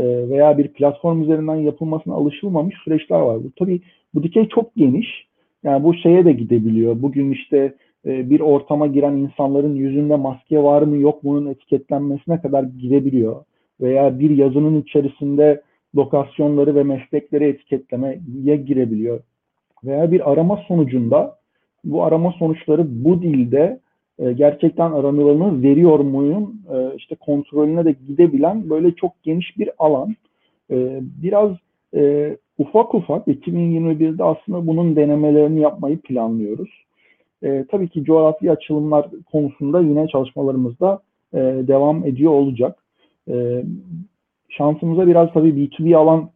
[0.03, 3.45] veya bir platform üzerinden yapılmasına alışılmamış süreçler var.
[3.45, 3.81] Bu tabii
[4.15, 5.27] bu dikey çok geniş.
[5.65, 7.03] Yani bu şeye de gidebiliyor.
[7.03, 7.75] Bugün işte
[8.07, 13.45] e, bir ortama giren insanların yüzünde maske var mı yok mu'nun etiketlenmesine kadar gidebiliyor.
[13.81, 15.63] Veya bir yazının içerisinde
[15.97, 19.21] lokasyonları ve meslekleri etiketlemeye girebiliyor.
[19.85, 21.37] Veya bir arama sonucunda
[21.85, 23.81] bu arama sonuçları bu dilde
[24.19, 30.17] e, gerçekten aranılanı veriyor muyum e, işte kontrolüne de gidebilen böyle çok geniş bir alan.
[30.71, 31.51] E, biraz
[31.95, 36.85] e, ufak ufak 2021'de aslında bunun denemelerini yapmayı planlıyoruz.
[37.71, 41.01] Tabii ki coğrafi açılımlar konusunda yine çalışmalarımızda
[41.35, 42.79] e, devam ediyor olacak.
[44.49, 46.31] Şansımıza biraz tabii B2B alan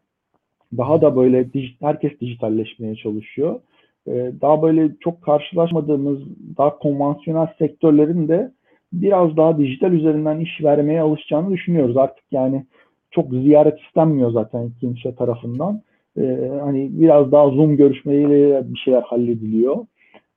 [0.76, 1.46] daha da böyle
[1.80, 3.60] herkes dijitalleşmeye çalışıyor.
[4.08, 6.18] Ee, daha böyle çok karşılaşmadığımız
[6.58, 8.52] daha konvansiyonel sektörlerin de
[8.92, 11.96] biraz daha dijital üzerinden iş vermeye alışacağını düşünüyoruz.
[11.96, 12.64] Artık yani
[13.10, 15.82] çok ziyaret istenmiyor zaten kimse tarafından.
[16.18, 19.76] Ee, hani biraz daha Zoom görüşmeleriyle bir şeyler hallediliyor.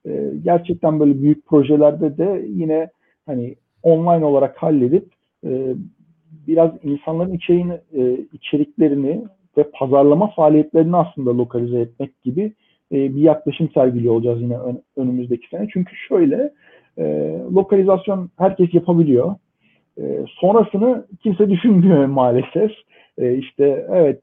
[0.05, 2.89] Ee, gerçekten böyle büyük projelerde de yine
[3.25, 5.05] hani online olarak halledip
[5.45, 5.73] e,
[6.47, 9.23] biraz insanların içeriğini, e, içeriklerini
[9.57, 12.53] ve pazarlama faaliyetlerini aslında lokalize etmek gibi
[12.91, 15.67] e, bir yaklaşım sergiliyor olacağız yine ön, önümüzdeki sene.
[15.73, 16.51] Çünkü şöyle
[16.97, 19.35] e, lokalizasyon herkes yapabiliyor.
[19.97, 22.71] E, sonrasını kimse düşünmüyor maalesef.
[23.17, 24.21] E, işte evet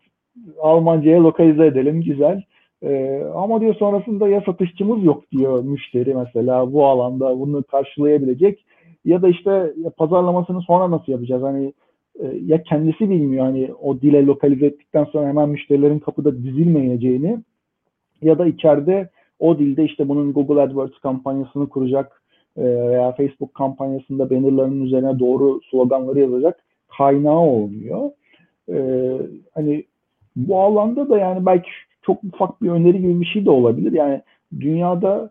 [0.61, 2.42] Almanca'ya lokalize edelim güzel.
[2.83, 8.64] E, ama diyor sonrasında ya satışçımız yok diyor müşteri mesela bu alanda bunu karşılayabilecek
[9.04, 11.42] ya da işte ya pazarlamasını sonra nasıl yapacağız?
[11.42, 11.72] Hani
[12.20, 17.38] e, ya kendisi bilmiyor hani o dile lokalize ettikten sonra hemen müşterilerin kapıda dizilmeyeceğini
[18.22, 22.22] ya da içeride o dilde işte bunun Google AdWords kampanyasını kuracak
[22.57, 26.64] e, veya Facebook kampanyasında bannerların üzerine doğru sloganları yazacak
[26.98, 28.11] kaynağı olmuyor.
[28.72, 28.76] E,
[29.54, 29.85] hani
[30.37, 31.70] bu alanda da yani belki
[32.02, 33.92] çok ufak bir öneri gibi bir şey de olabilir.
[33.92, 34.22] Yani
[34.61, 35.31] dünyada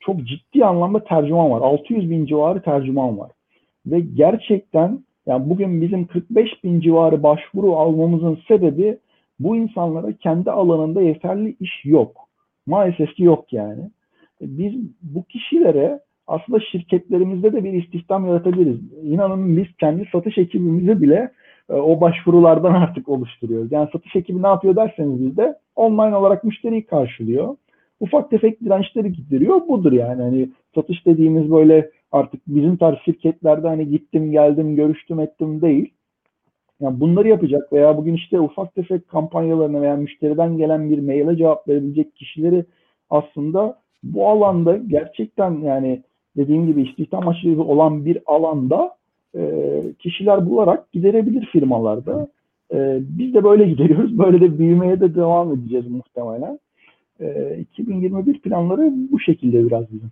[0.00, 1.60] çok ciddi anlamda tercüman var.
[1.60, 3.30] 600 bin civarı tercüman var.
[3.86, 8.98] Ve gerçekten yani bugün bizim 45 bin civarı başvuru almamızın sebebi
[9.40, 12.28] bu insanlara kendi alanında yeterli iş yok.
[12.66, 13.82] Maalesef ki yok yani.
[14.40, 18.80] E, biz bu kişilere aslında şirketlerimizde de bir istihdam yaratabiliriz.
[19.02, 21.32] İnanın biz kendi satış ekibimizi bile
[21.70, 23.72] e, o başvurulardan artık oluşturuyoruz.
[23.72, 27.56] Yani satış ekibi ne yapıyor derseniz bizde online olarak müşteriyi karşılıyor.
[28.00, 29.68] Ufak tefek dirençleri gideriyor.
[29.68, 30.22] Budur yani.
[30.22, 35.94] Hani satış dediğimiz böyle artık bizim tarz şirketlerde hani gittim geldim görüştüm ettim değil.
[36.80, 41.68] Yani bunları yapacak veya bugün işte ufak tefek kampanyalarına veya müşteriden gelen bir maile cevap
[41.68, 42.64] verebilecek kişileri
[43.10, 46.02] aslında bu alanda gerçekten yani
[46.36, 48.94] dediğim gibi istihdam aşırı olan bir alanda
[49.36, 49.62] e,
[49.98, 52.28] kişiler bularak giderebilir firmalarda.
[52.72, 54.18] E, biz de böyle gideriyoruz.
[54.18, 56.58] Böyle de büyümeye de devam edeceğiz muhtemelen.
[57.20, 60.10] E, 2021 planları bu şekilde biraz bizim.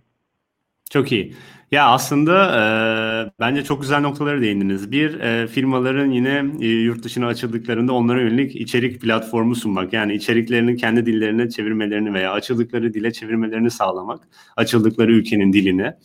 [0.89, 1.35] Çok iyi.
[1.71, 2.45] Ya aslında
[3.27, 4.91] e, bence çok güzel noktaları değindiniz.
[4.91, 9.93] Bir, e, firmaların yine e, yurt dışına açıldıklarında onlara yönelik içerik platformu sunmak.
[9.93, 14.27] Yani içeriklerini kendi dillerine çevirmelerini veya açıldıkları dile çevirmelerini sağlamak.
[14.57, 15.97] Açıldıkları ülkenin diline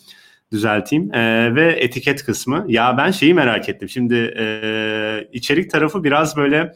[0.52, 1.14] düzelteyim.
[1.14, 2.64] E, ve etiket kısmı.
[2.68, 3.88] Ya ben şeyi merak ettim.
[3.88, 6.72] Şimdi e, içerik tarafı biraz böyle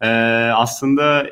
[0.00, 0.08] e,
[0.54, 1.26] aslında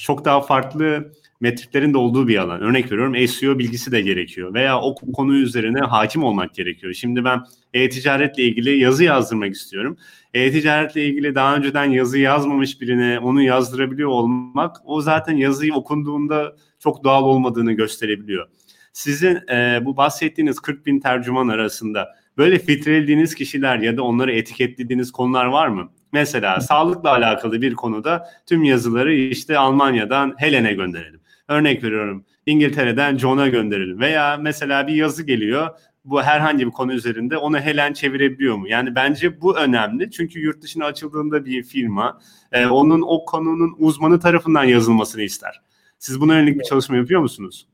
[0.00, 1.12] çok daha farklı
[1.42, 2.60] metriklerin de olduğu bir alan.
[2.60, 6.92] Örnek veriyorum SEO bilgisi de gerekiyor veya o konu üzerine hakim olmak gerekiyor.
[6.92, 7.40] Şimdi ben
[7.74, 9.96] e-ticaretle ilgili yazı yazdırmak istiyorum.
[10.34, 17.04] E-ticaretle ilgili daha önceden yazı yazmamış birine onu yazdırabiliyor olmak o zaten yazıyı okunduğunda çok
[17.04, 18.48] doğal olmadığını gösterebiliyor.
[18.92, 25.12] Sizin e, bu bahsettiğiniz 40 bin tercüman arasında böyle filtrelediğiniz kişiler ya da onları etiketlediğiniz
[25.12, 25.88] konular var mı?
[26.12, 31.21] Mesela sağlıkla alakalı bir konuda tüm yazıları işte Almanya'dan Helen'e gönderelim.
[31.52, 34.00] Örnek veriyorum İngiltere'den John'a gönderelim.
[34.00, 35.68] Veya mesela bir yazı geliyor
[36.04, 38.68] bu herhangi bir konu üzerinde onu Helen çevirebiliyor mu?
[38.68, 40.10] Yani bence bu önemli.
[40.10, 42.18] Çünkü yurt dışına açıldığında bir firma
[42.52, 45.60] e, onun o konunun uzmanı tarafından yazılmasını ister.
[45.98, 47.66] Siz buna yönelik bir çalışma yapıyor musunuz?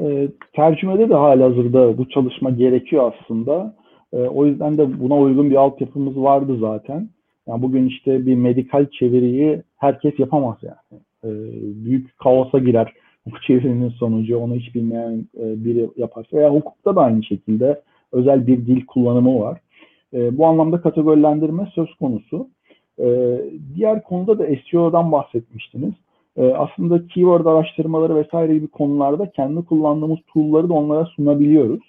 [0.00, 3.76] E, tercümede de hala hazırda bu çalışma gerekiyor aslında.
[4.12, 7.10] E, o yüzden de buna uygun bir altyapımız vardı zaten.
[7.48, 11.02] Yani bugün işte bir medikal çeviriyi herkes yapamaz yani.
[11.24, 11.28] E,
[11.84, 12.92] büyük kaosa girer
[13.26, 17.80] bu çevirinin sonucu onu hiç bilmeyen e, biri yaparsa veya hukukta da aynı şekilde
[18.12, 19.60] özel bir dil kullanımı var.
[20.14, 22.48] E, bu anlamda kategorilendirme söz konusu.
[22.98, 23.38] E,
[23.74, 25.94] diğer konuda da SEO'dan bahsetmiştiniz.
[26.54, 31.80] Aslında keyword araştırmaları vesaire gibi konularda kendi kullandığımız tool'ları da onlara sunabiliyoruz.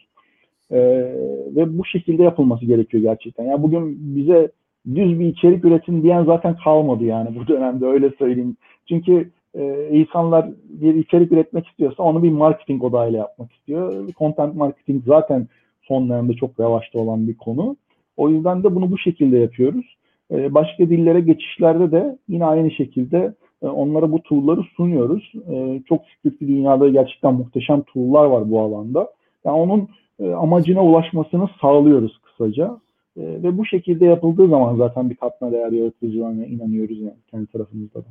[1.55, 3.43] Ve bu şekilde yapılması gerekiyor gerçekten.
[3.43, 4.51] Yani bugün bize
[4.95, 8.57] düz bir içerik üretin diyen zaten kalmadı yani bu dönemde öyle söyleyeyim.
[8.89, 14.09] Çünkü e, insanlar bir içerik üretmek istiyorsa onu bir marketing odağıyla yapmak istiyor.
[14.17, 15.47] Content marketing zaten
[15.81, 17.75] son dönemde çok revaçta olan bir konu.
[18.17, 19.97] O yüzden de bunu bu şekilde yapıyoruz.
[20.31, 23.33] E, başka dillere geçişlerde de yine aynı şekilde
[23.63, 25.33] e, onlara bu tool'ları sunuyoruz.
[25.51, 29.11] E, çok şükür ki dünyada gerçekten muhteşem tool'lar var bu alanda.
[29.45, 29.89] Yani onun
[30.19, 32.79] e, amacına ulaşmasını sağlıyoruz kısaca.
[33.17, 38.05] Ve bu şekilde yapıldığı zaman zaten bir katma değer yaratılacağına inanıyoruz yani kendi tarafımızda da.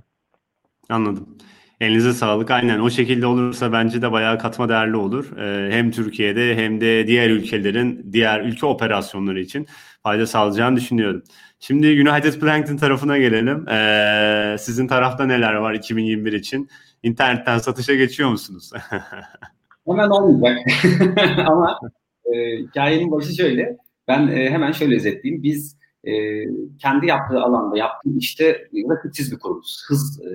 [0.90, 1.28] Anladım.
[1.80, 2.50] Elinize sağlık.
[2.50, 5.38] Aynen o şekilde olursa bence de bayağı katma değerli olur.
[5.38, 9.66] Ee, hem Türkiye'de hem de diğer ülkelerin diğer ülke operasyonları için
[10.02, 11.22] fayda sağlayacağını düşünüyorum.
[11.60, 13.68] Şimdi United Plankton tarafına gelelim.
[13.68, 16.68] Ee, sizin tarafta neler var 2021 için?
[17.02, 18.70] İnternetten satışa geçiyor musunuz?
[19.86, 20.58] hemen olmayacak.
[21.46, 21.78] Ama
[22.24, 23.76] e, hikayenin başı şöyle.
[24.08, 25.42] Ben e, hemen şöyle özetleyeyim.
[25.42, 26.12] Biz e,
[26.78, 29.84] kendi yaptığı alanda, yaptığı işte rakitsiz bir kurumuz.
[29.88, 30.28] Hız e,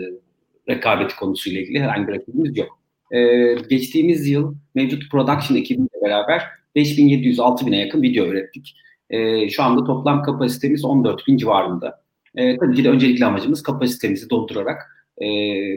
[0.70, 2.80] rekabeti konusuyla ilgili herhangi bir rakibimiz yok.
[3.12, 6.42] Ee, geçtiğimiz yıl mevcut production ekibiyle beraber
[6.76, 8.76] 5700-6000'e yakın video ürettik.
[9.10, 12.04] Ee, şu anda toplam kapasitemiz 14.000 civarında.
[12.36, 15.28] Ee, tabii ki de öncelikli amacımız kapasitemizi doldurarak e,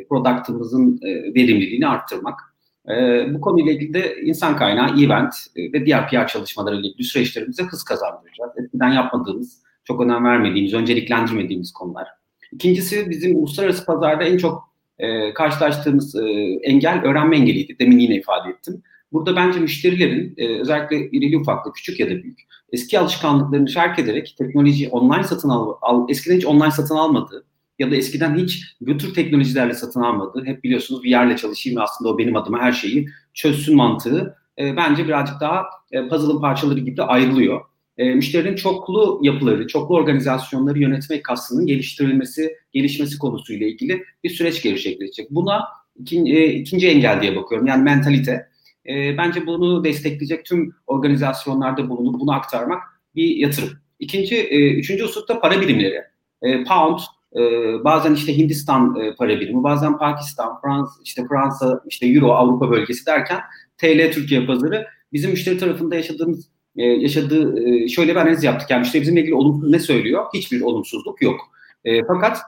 [0.05, 2.41] product'ımızın e, verimliliğini arttırmak.
[2.89, 7.05] E, bu konuyla ilgili de insan kaynağı, event e, ve diğer PR çalışmaları ile ilgili
[7.05, 8.53] süreçlerimize hız kazandıracağız.
[8.64, 12.09] Eskiden yapmadığımız, çok önem vermediğimiz, önceliklendirmediğimiz konular.
[12.53, 14.67] İkincisi bizim uluslararası pazarda en çok
[14.99, 16.30] e, karşılaştığımız e,
[16.62, 17.76] engel öğrenme engeliydi.
[17.80, 18.82] Demin yine ifade ettim.
[19.12, 22.38] Burada bence müşterilerin e, özellikle irili ufaklı, küçük ya da büyük
[22.72, 27.44] eski alışkanlıklarını terk ederek teknoloji online satın al, al eskiden hiç online satın almadığı
[27.78, 31.82] ya da eskiden hiç bu tür teknolojilerle satın almadığı, hep biliyorsunuz bir yerle çalışayım ve
[31.82, 36.78] aslında o benim adıma her şeyi çözsün mantığı e, bence birazcık daha e, puzzle'ın parçaları
[36.78, 37.61] gibi de ayrılıyor
[37.99, 45.30] e, müşterinin çoklu yapıları, çoklu organizasyonları yönetmek kastının geliştirilmesi, gelişmesi konusuyla ilgili bir süreç gerçekleşecek.
[45.30, 45.64] Buna
[45.96, 47.66] ikinci, e, ikinci engel diye bakıyorum.
[47.66, 48.49] Yani mentalite.
[48.88, 52.82] E, bence bunu destekleyecek tüm organizasyonlarda bulunup bunu aktarmak
[53.14, 53.70] bir yatırım.
[53.99, 56.03] İkinci, e, üçüncü hususta para birimleri.
[56.42, 56.99] E, pound,
[57.36, 57.40] e,
[57.84, 63.07] bazen işte Hindistan e, para birimi, bazen Pakistan, Fransa, işte Fransa, işte Euro, Avrupa bölgesi
[63.07, 63.40] derken
[63.78, 66.49] TL Türkiye pazarı bizim müşteri tarafında yaşadığımız
[66.79, 68.70] e, yaşadığı e, şöyle bir analiz yaptık.
[68.70, 70.24] Yani işte bizimle ilgili olumsuz ne söylüyor?
[70.35, 71.41] Hiçbir olumsuzluk yok.
[71.85, 72.39] E, fakat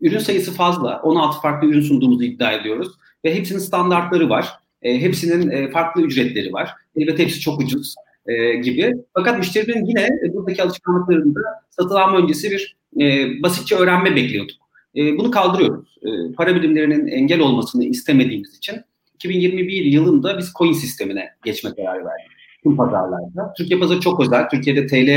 [0.00, 1.00] ürün sayısı fazla.
[1.02, 2.88] 16 farklı ürün sunduğumuzu iddia ediyoruz.
[3.24, 4.48] Ve hepsinin standartları var.
[4.80, 6.70] Hepsinin farklı ücretleri var.
[6.96, 7.94] Elbette hepsi çok ucuz
[8.62, 8.92] gibi.
[9.14, 11.40] Fakat müşterinin yine buradaki alışkanlıklarında
[11.70, 12.76] satın öncesi bir
[13.42, 14.56] basitçe öğrenme bekliyorduk.
[14.94, 15.98] Bunu kaldırıyoruz.
[16.36, 18.76] Para birimlerinin engel olmasını istemediğimiz için
[19.14, 23.54] 2021 yılında biz coin sistemine geçme kararı verdik tüm pazarlarda.
[23.56, 24.48] Türkiye pazarı çok özel.
[24.48, 25.08] Türkiye'de TL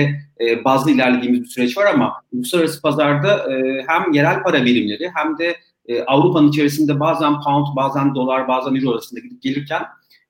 [0.45, 5.37] e, bazlı ilerlediğimiz bir süreç var ama uluslararası pazarda e, hem yerel para birimleri hem
[5.37, 5.55] de
[5.87, 9.81] e, Avrupa'nın içerisinde bazen pound, bazen dolar, bazen euro arasında gidip gelirken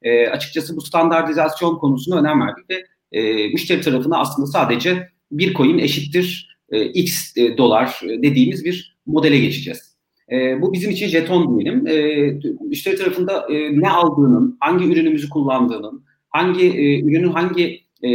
[0.01, 5.78] e, açıkçası bu standartizasyon konusuna önem verdik ve e, müşteri tarafına aslında sadece bir coin
[5.78, 9.95] eşittir e, x e, dolar e, dediğimiz bir modele geçeceğiz.
[10.32, 11.88] E, bu bizim için jeton diyelim.
[11.88, 16.05] E, müşteri tarafında e, ne aldığının, hangi ürünümüzü kullandığının,
[16.36, 18.09] hangi e, ürünün hangi e,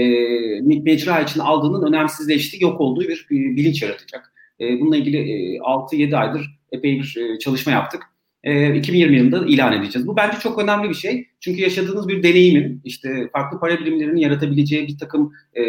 [0.60, 4.32] mecra için aldığının önemsizleştiği, yok olduğu bir e, bilinç yaratacak.
[4.60, 8.02] E, bununla ilgili e, 6-7 aydır epey bir e, çalışma yaptık.
[8.44, 10.06] E, 2020 yılında ilan edeceğiz.
[10.06, 11.26] Bu bence çok önemli bir şey.
[11.40, 15.62] Çünkü yaşadığınız bir deneyimin, işte farklı para birimlerinin yaratabileceği bir takım e,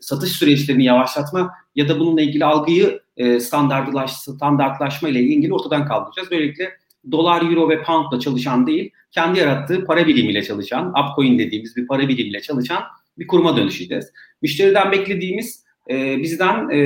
[0.00, 6.30] satış süreçlerini yavaşlatma ya da bununla ilgili algıyı e, standartlaş, standartlaşma ile ilgili ortadan kaldıracağız.
[6.30, 6.70] Böylelikle
[7.12, 12.08] dolar, euro ve poundla çalışan değil, kendi yarattığı para birimiyle çalışan, upcoin dediğimiz bir para
[12.08, 12.82] birimiyle çalışan
[13.18, 14.12] bir kuruma dönüşeceğiz.
[14.42, 16.78] Müşteriden beklediğimiz e, bizden e,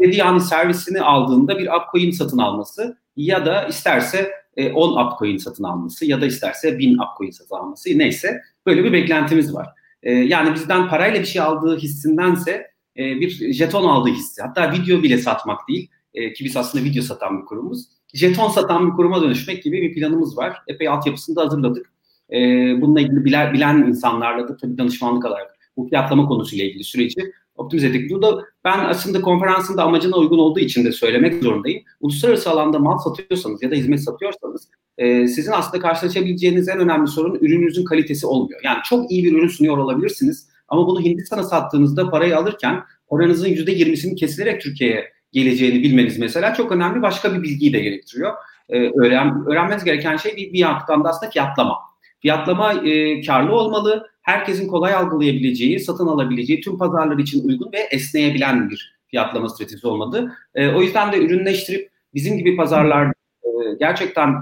[0.00, 5.64] dediği yani servisini aldığında bir upcoin satın alması ya da isterse e, 10 upcoin satın
[5.64, 9.68] alması ya da isterse 1000 upcoin satın alması neyse böyle bir beklentimiz var.
[10.02, 12.66] E, yani bizden parayla bir şey aldığı hissindense
[12.98, 17.02] e, bir jeton aldığı hissi hatta video bile satmak değil e, ki biz aslında video
[17.02, 17.86] satan bir kurumuz.
[18.16, 20.56] Jeton satan bir kuruma dönüşmek gibi bir planımız var.
[20.66, 21.92] Epey altyapısını da hazırladık.
[22.32, 22.36] E,
[22.80, 27.86] bununla ilgili bilen, bilen insanlarla da tabii danışmanlık alarak bu fiyatlama konusuyla ilgili süreci optimize
[27.86, 28.10] ettik.
[28.10, 31.82] Burada ben aslında konferansın da amacına uygun olduğu için de söylemek zorundayım.
[32.00, 37.34] Uluslararası alanda mal satıyorsanız ya da hizmet satıyorsanız e, sizin aslında karşılaşabileceğiniz en önemli sorun
[37.34, 38.60] ürününüzün kalitesi olmuyor.
[38.64, 44.14] Yani çok iyi bir ürün sunuyor olabilirsiniz ama bunu Hindistan'a sattığınızda parayı alırken paranızın %20'sini
[44.14, 48.32] kesilerek Türkiye'ye geleceğini bilmeniz mesela çok önemli başka bir bilgiyi de gerektiriyor.
[48.68, 51.78] Ee, öğren, öğrenmeniz gereken şey bir, bir yandan da aslında fiyatlama.
[52.20, 58.70] Fiyatlama e, karlı olmalı, herkesin kolay algılayabileceği, satın alabileceği, tüm pazarlar için uygun ve esneyebilen
[58.70, 60.32] bir fiyatlama stratejisi olmadı.
[60.54, 63.06] E, o yüzden de ürünleştirip bizim gibi pazarlar
[63.44, 64.34] e, gerçekten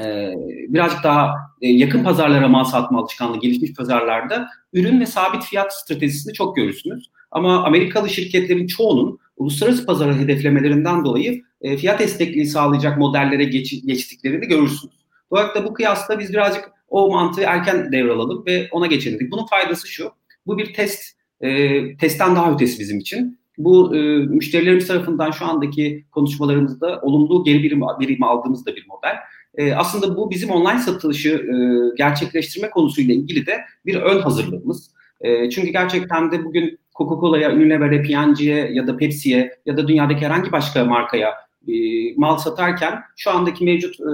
[0.00, 0.32] e,
[0.68, 6.32] birazcık daha e, yakın pazarlara mal satma alışkanlığı gelişmiş pazarlarda ürün ve sabit fiyat stratejisini
[6.32, 7.10] çok görürsünüz.
[7.30, 14.46] Ama Amerikalı şirketlerin çoğunun uluslararası pazarı hedeflemelerinden dolayı e, fiyat esnekliği sağlayacak modellere geç, geçtiklerini
[14.46, 14.94] görürsünüz.
[15.30, 19.30] Dolayısıyla bu kıyasla biz birazcık o mantığı erken devraladık ve ona geçelim.
[19.30, 20.12] Bunun faydası şu,
[20.46, 21.02] bu bir test,
[21.40, 23.40] e, testten daha ötesi bizim için.
[23.58, 29.16] Bu e, müşterilerimiz tarafından şu andaki konuşmalarımızda olumlu geri birim, birim aldığımız da bir model.
[29.54, 31.54] E, aslında bu bizim online satışı e,
[31.96, 34.90] gerçekleştirme konusuyla ilgili de bir ön hazırlığımız.
[35.20, 40.52] E, çünkü gerçekten de bugün Coca-Cola'ya, Unilever'e, P&G'ye ya da Pepsi'ye ya da dünyadaki herhangi
[40.52, 41.34] başka markaya
[41.68, 41.72] e,
[42.16, 44.04] mal satarken şu andaki mevcut e,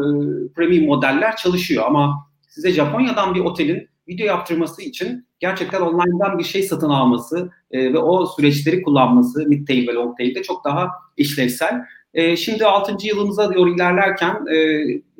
[0.54, 6.62] premium modeller çalışıyor ama size Japonya'dan bir otelin video yaptırması için gerçekten online'dan bir şey
[6.62, 11.80] satın alması e, ve o süreçleri kullanması mid-tail ve long-tail'de çok daha işlevsel.
[12.14, 13.06] E, şimdi 6.
[13.06, 14.56] yılımıza doğru ilerlerken e,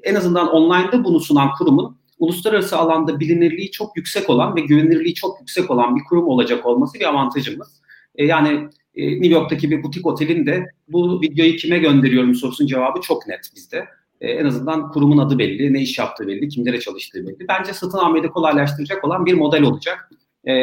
[0.02, 5.40] en azından online'da bunu sunan kurumun uluslararası alanda bilinirliği çok yüksek olan ve güvenilirliği çok
[5.40, 7.82] yüksek olan bir kurum olacak olması bir avantajımız.
[8.14, 13.00] E, yani e, New York'taki bir butik otelin de bu videoyu kime gönderiyorum sorusunun cevabı
[13.00, 13.84] çok net bizde.
[14.20, 17.48] E, en azından kurumun adı belli, ne iş yaptığı belli, kimlere çalıştığı belli.
[17.48, 20.10] Bence satın almayı da kolaylaştıracak olan bir model olacak.
[20.44, 20.54] E,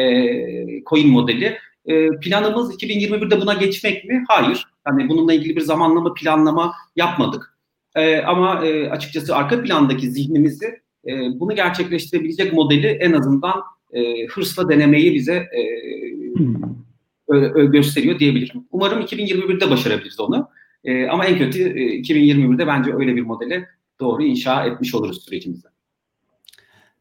[0.84, 1.58] coin modeli.
[1.86, 4.24] E, planımız 2021'de buna geçmek mi?
[4.28, 4.66] Hayır.
[4.86, 7.58] Yani bununla ilgili bir zamanlama planlama yapmadık.
[7.96, 14.68] E, ama e, açıkçası arka plandaki zihnimizi e, bunu gerçekleştirebilecek modeli en azından e, hırsla
[14.68, 15.60] denemeyi bize e,
[17.28, 18.64] ö, gösteriyor diyebilirim.
[18.70, 20.48] Umarım 2021'de başarabiliriz onu.
[20.84, 23.64] E, ama en kötü e, 2021'de bence öyle bir modeli
[24.00, 25.68] doğru inşa etmiş oluruz sürecimizde.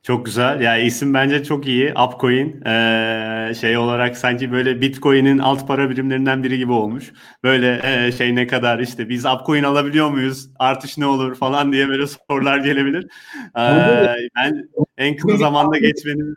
[0.04, 0.62] Çok güzel.
[0.62, 1.94] Ya isim bence çok iyi.
[2.08, 7.14] Upcoin ee, şey olarak sanki böyle Bitcoin'in alt para birimlerinden biri gibi olmuş.
[7.44, 10.50] Böyle e, şey ne kadar işte biz Upcoin alabiliyor muyuz?
[10.60, 13.04] Artış ne olur falan diye böyle sorular gelebilir.
[13.58, 16.36] Ee, ben en kısa zamanda geçmenin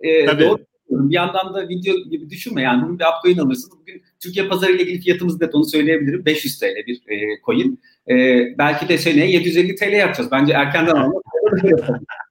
[0.00, 0.44] e, Tabii.
[0.44, 0.58] Doğru.
[0.90, 3.72] Bir yandan da video gibi düşünme yani bugün bir upcoin alırsın.
[3.80, 6.24] Bugün Türkiye pazarı ile ilgili fiyatımız net onu söyleyebilirim.
[6.26, 7.80] 500 TL bir e, coin.
[8.10, 8.14] E,
[8.58, 10.30] belki de seneye 750 TL yapacağız.
[10.32, 11.22] Bence erkenden almak.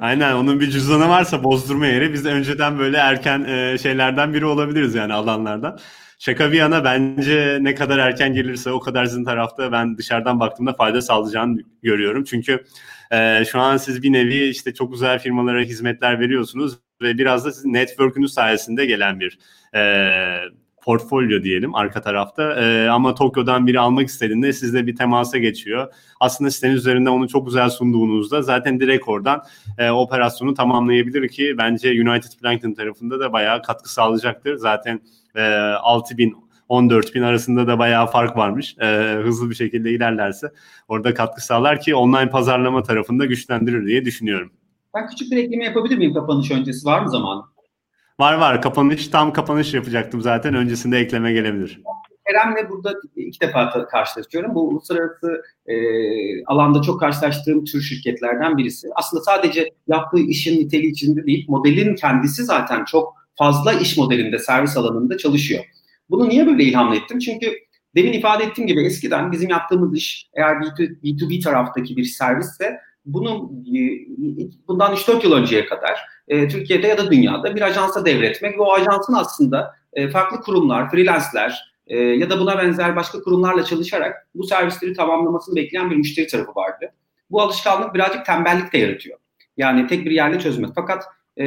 [0.00, 4.46] Aynen onun bir cüzdanı varsa bozdurma yeri biz de önceden böyle erken e, şeylerden biri
[4.46, 5.78] olabiliriz yani alanlardan.
[6.18, 10.72] Şaka bir yana bence ne kadar erken gelirse o kadar sizin tarafta ben dışarıdan baktığımda
[10.72, 12.24] fayda sağlayacağını görüyorum.
[12.24, 12.64] Çünkü
[13.12, 17.52] e, şu an siz bir nevi işte çok güzel firmalara hizmetler veriyorsunuz ve biraz da
[17.52, 19.38] sizin network'ünüz sayesinde gelen bir
[19.74, 19.80] e,
[20.84, 22.54] portfolyo diyelim arka tarafta.
[22.60, 25.92] E, ama Tokyo'dan biri almak istediğinde sizle bir temasa geçiyor.
[26.20, 29.42] Aslında sitenin üzerinde onu çok güzel sunduğunuzda zaten direkt oradan
[29.78, 34.56] e, operasyonu tamamlayabilir ki bence United Plankton tarafında da bayağı katkı sağlayacaktır.
[34.56, 35.00] Zaten
[35.34, 35.42] e,
[35.80, 36.36] 6 bin
[36.68, 38.76] 14 bin arasında da bayağı fark varmış.
[38.78, 40.52] E, hızlı bir şekilde ilerlerse
[40.88, 44.52] orada katkı sağlar ki online pazarlama tarafında güçlendirir diye düşünüyorum.
[44.94, 46.86] Ben küçük bir ekleme yapabilir miyim kapanış öncesi?
[46.86, 47.53] Var mı zamanı?
[48.20, 48.62] Var var.
[48.62, 50.54] Kapanış tam kapanış yapacaktım zaten.
[50.54, 51.80] Öncesinde ekleme gelebilir.
[52.26, 54.54] Kerem'le burada iki defa karşılaşıyorum.
[54.54, 55.74] Bu uluslararası e,
[56.44, 58.88] alanda çok karşılaştığım tür şirketlerden birisi.
[58.94, 64.76] Aslında sadece yaptığı işin niteliği içinde değil, modelin kendisi zaten çok fazla iş modelinde, servis
[64.76, 65.64] alanında çalışıyor.
[66.10, 67.18] Bunu niye böyle ilham ettim?
[67.18, 67.52] Çünkü
[67.94, 73.50] demin ifade ettiğim gibi eskiden bizim yaptığımız iş eğer B2, B2B taraftaki bir servisse bunu
[73.76, 73.80] e,
[74.68, 78.72] bundan 3-4 yıl önceye kadar e, Türkiye'de ya da dünyada bir ajansa devretmek ve o
[78.72, 84.44] ajansın aslında e, farklı kurumlar, freelance'ler e, ya da buna benzer başka kurumlarla çalışarak bu
[84.44, 86.92] servisleri tamamlamasını bekleyen bir müşteri tarafı vardı.
[87.30, 89.18] bu alışkanlık birazcık tembellik de yaratıyor.
[89.56, 90.70] Yani tek bir yerle çözmek.
[90.74, 91.04] Fakat
[91.36, 91.44] e,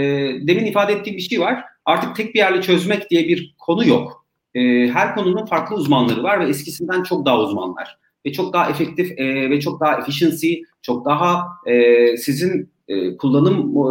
[0.48, 1.64] demin ifade ettiğim bir şey var.
[1.86, 4.26] Artık tek bir yerle çözmek diye bir konu yok.
[4.56, 7.98] E, her konunun farklı uzmanları var ve eskisinden çok daha uzmanlar
[8.28, 13.78] ve çok daha efektif e, ve çok daha efficiency, çok daha e, sizin e, kullanım
[13.78, 13.84] e,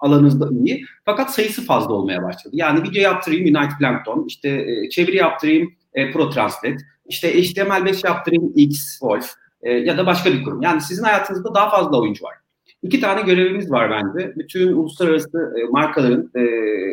[0.00, 0.84] alanınızda iyi.
[1.04, 2.54] Fakat sayısı fazla olmaya başladı.
[2.56, 8.52] Yani video yaptırayım Unite Plankton, işte e, çeviri yaptırayım e, Pro Translate, işte HTML5 yaptırayım
[8.56, 9.30] Xwolf
[9.62, 10.62] e, ya da başka bir kurum.
[10.62, 12.34] Yani sizin hayatınızda daha fazla oyuncu var.
[12.82, 14.32] İki tane görevimiz var bence.
[14.36, 16.40] Bütün uluslararası e, markaların e,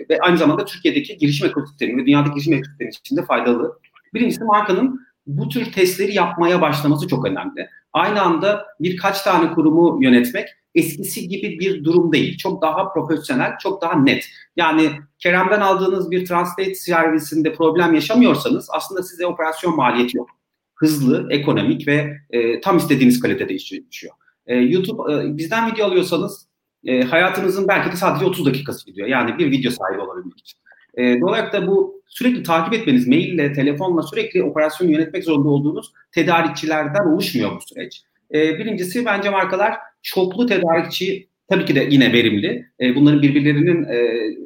[0.09, 3.80] ve aynı zamanda Türkiye'deki girişim ekosistemi ve dünyadaki girişim ekosistemi içinde faydalı.
[4.13, 7.69] Birincisi markanın bu tür testleri yapmaya başlaması çok önemli.
[7.93, 12.38] Aynı anda birkaç tane kurumu yönetmek eskisi gibi bir durum değil.
[12.38, 14.25] Çok daha profesyonel, çok daha net.
[14.55, 20.30] Yani Kerem'den aldığınız bir translate servisinde problem yaşamıyorsanız aslında size operasyon maliyeti yok.
[20.75, 24.13] Hızlı, ekonomik ve e, tam istediğiniz kalitede işliyor.
[24.45, 26.47] E, YouTube e, bizden video alıyorsanız
[26.86, 29.07] e, hayatınızın belki de sadece 30 dakikası gidiyor.
[29.07, 30.59] Yani bir video sahibi olabilmek için.
[30.98, 37.52] E, dolayısıyla bu sürekli takip etmeniz, maille, telefonla sürekli operasyonu yönetmek zorunda olduğunuz tedarikçilerden oluşmuyor
[37.56, 38.02] bu süreç.
[38.34, 42.66] E, birincisi bence markalar çoklu tedarikçi tabii ki de yine verimli.
[42.80, 43.98] E, bunların birbirlerinin e,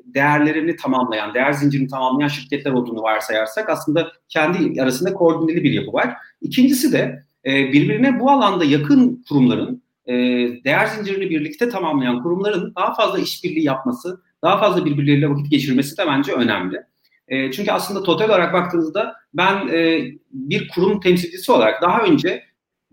[0.05, 6.13] değerlerini tamamlayan, değer zincirini tamamlayan şirketler olduğunu varsayarsak aslında kendi arasında koordineli bir yapı var.
[6.41, 10.13] İkincisi de e, birbirine bu alanda yakın kurumların, e,
[10.63, 16.07] değer zincirini birlikte tamamlayan kurumların daha fazla işbirliği yapması, daha fazla birbirleriyle vakit geçirmesi de
[16.07, 16.81] bence önemli.
[17.27, 22.43] E, çünkü aslında total olarak baktığınızda ben e, bir kurum temsilcisi olarak daha önce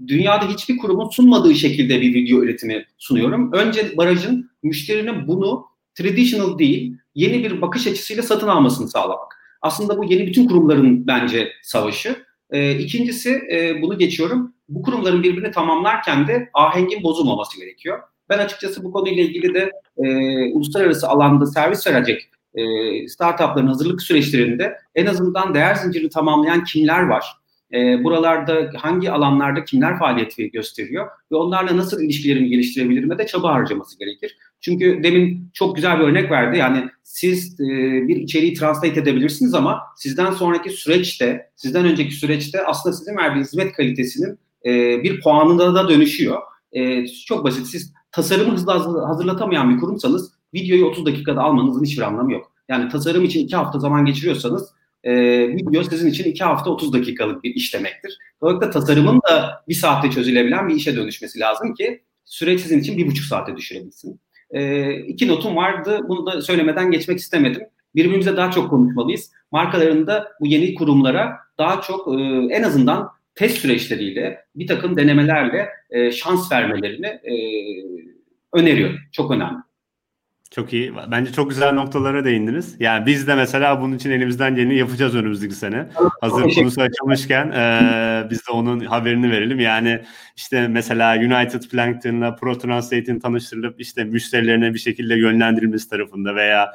[0.07, 3.53] dünyada hiçbir kurumun sunmadığı şekilde bir video üretimi sunuyorum.
[3.53, 9.39] Önce barajın müşterinin bunu traditional değil, yeni bir bakış açısıyla satın almasını sağlamak.
[9.63, 12.17] Aslında bu yeni bütün kurumların bence savaşı.
[12.51, 14.55] E, ikincisi e, bunu geçiyorum.
[14.69, 17.99] Bu kurumların birbirini tamamlarken de ahengin bozulmaması gerekiyor.
[18.29, 20.09] Ben açıkçası bu konuyla ilgili de e,
[20.53, 22.63] uluslararası alanda servis verecek e,
[23.09, 27.25] startupların hazırlık süreçlerinde en azından değer zincirini tamamlayan kimler var?
[27.73, 33.99] E, buralarda hangi alanlarda kimler faaliyet gösteriyor ve onlarla nasıl ilişkilerimi geliştirebilirim de çaba harcaması
[33.99, 34.37] gerekir.
[34.61, 36.59] Çünkü demin çok güzel bir örnek verdi.
[36.59, 37.65] Yani siz e,
[38.09, 43.73] bir içeriği translate edebilirsiniz ama sizden sonraki süreçte, sizden önceki süreçte aslında sizin verdiğiniz hizmet
[43.73, 46.43] kalitesinin e, bir puanında da dönüşüyor.
[46.73, 47.67] E, çok basit.
[47.67, 48.73] Siz tasarımı hızlı
[49.07, 52.53] hazırlatamayan bir kurumsanız videoyu 30 dakikada almanızın hiçbir anlamı yok.
[52.69, 54.71] Yani tasarım için 2 hafta zaman geçiriyorsanız
[55.05, 55.13] e,
[55.49, 58.19] video sizin için 2 hafta 30 dakikalık bir iş demektir.
[58.41, 63.07] Dolayısıyla tasarımın da bir saatte çözülebilen bir işe dönüşmesi lazım ki süreç sizin için bir
[63.07, 64.21] buçuk saate düşürebilsin.
[64.51, 66.01] E, iki notum vardı.
[66.09, 67.63] Bunu da söylemeden geçmek istemedim.
[67.95, 69.31] Birbirimize daha çok konuşmalıyız.
[69.53, 76.13] Markalarında bu yeni kurumlara daha çok e, en azından test süreçleriyle, bir takım denemelerle e,
[76.13, 77.35] şans vermelerini e,
[78.53, 78.99] öneriyorum.
[79.13, 79.59] Çok önemli.
[80.51, 80.93] Çok iyi.
[81.11, 82.77] Bence çok güzel noktalara değindiniz.
[82.81, 85.87] Yani biz de mesela bunun için elimizden geleni yapacağız önümüzdeki sene.
[86.21, 89.61] Hazır konusu açılmışken e, biz de onun haberini verelim.
[89.61, 90.01] Yani
[90.37, 96.73] işte mesela United Plankton'la Pro Translate'in tanıştırılıp işte müşterilerine bir şekilde yönlendirilmesi tarafında veya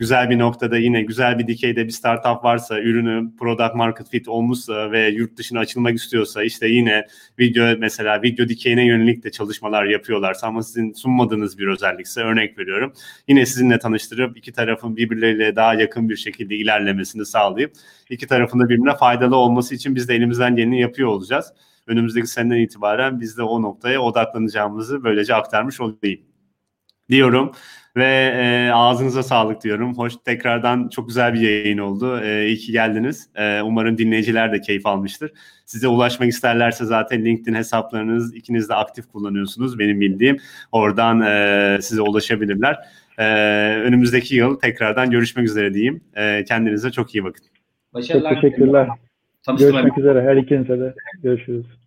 [0.00, 4.92] güzel bir noktada yine güzel bir dikeyde bir startup varsa, ürünü product market fit olmuşsa
[4.92, 7.06] ve yurt dışına açılmak istiyorsa işte yine
[7.38, 10.36] video mesela video dikeyine yönelik de çalışmalar yapıyorlar.
[10.42, 12.92] ama sizin sunmadığınız bir özellikse örnek veriyorum.
[13.28, 17.72] Yine sizinle tanıştırıp iki tarafın birbirleriyle daha yakın bir şekilde ilerlemesini sağlayıp
[18.10, 21.52] iki tarafın da birbirine faydalı olması için biz de elimizden geleni yapıyor olacağız.
[21.86, 26.20] Önümüzdeki seneden itibaren biz de o noktaya odaklanacağımızı böylece aktarmış olayım
[27.10, 27.52] diyorum.
[27.96, 29.98] Ve e, ağzınıza sağlık diyorum.
[29.98, 32.20] Hoş tekrardan çok güzel bir yayın oldu.
[32.20, 33.28] E, iyi ki geldiniz.
[33.34, 35.32] E, umarım dinleyiciler de keyif almıştır.
[35.66, 40.36] Size ulaşmak isterlerse zaten LinkedIn hesaplarınız ikiniz de aktif kullanıyorsunuz benim bildiğim.
[40.72, 42.76] Oradan e, size ulaşabilirler.
[43.18, 43.24] E,
[43.84, 46.00] önümüzdeki yıl tekrardan görüşmek üzere diyeyim.
[46.14, 47.44] E, kendinize çok iyi bakın.
[47.94, 48.34] Başarılar.
[48.34, 48.88] Çok teşekkürler.
[49.58, 50.94] Görüşmek üzere her ikinize de.
[51.22, 51.79] Görüşürüz.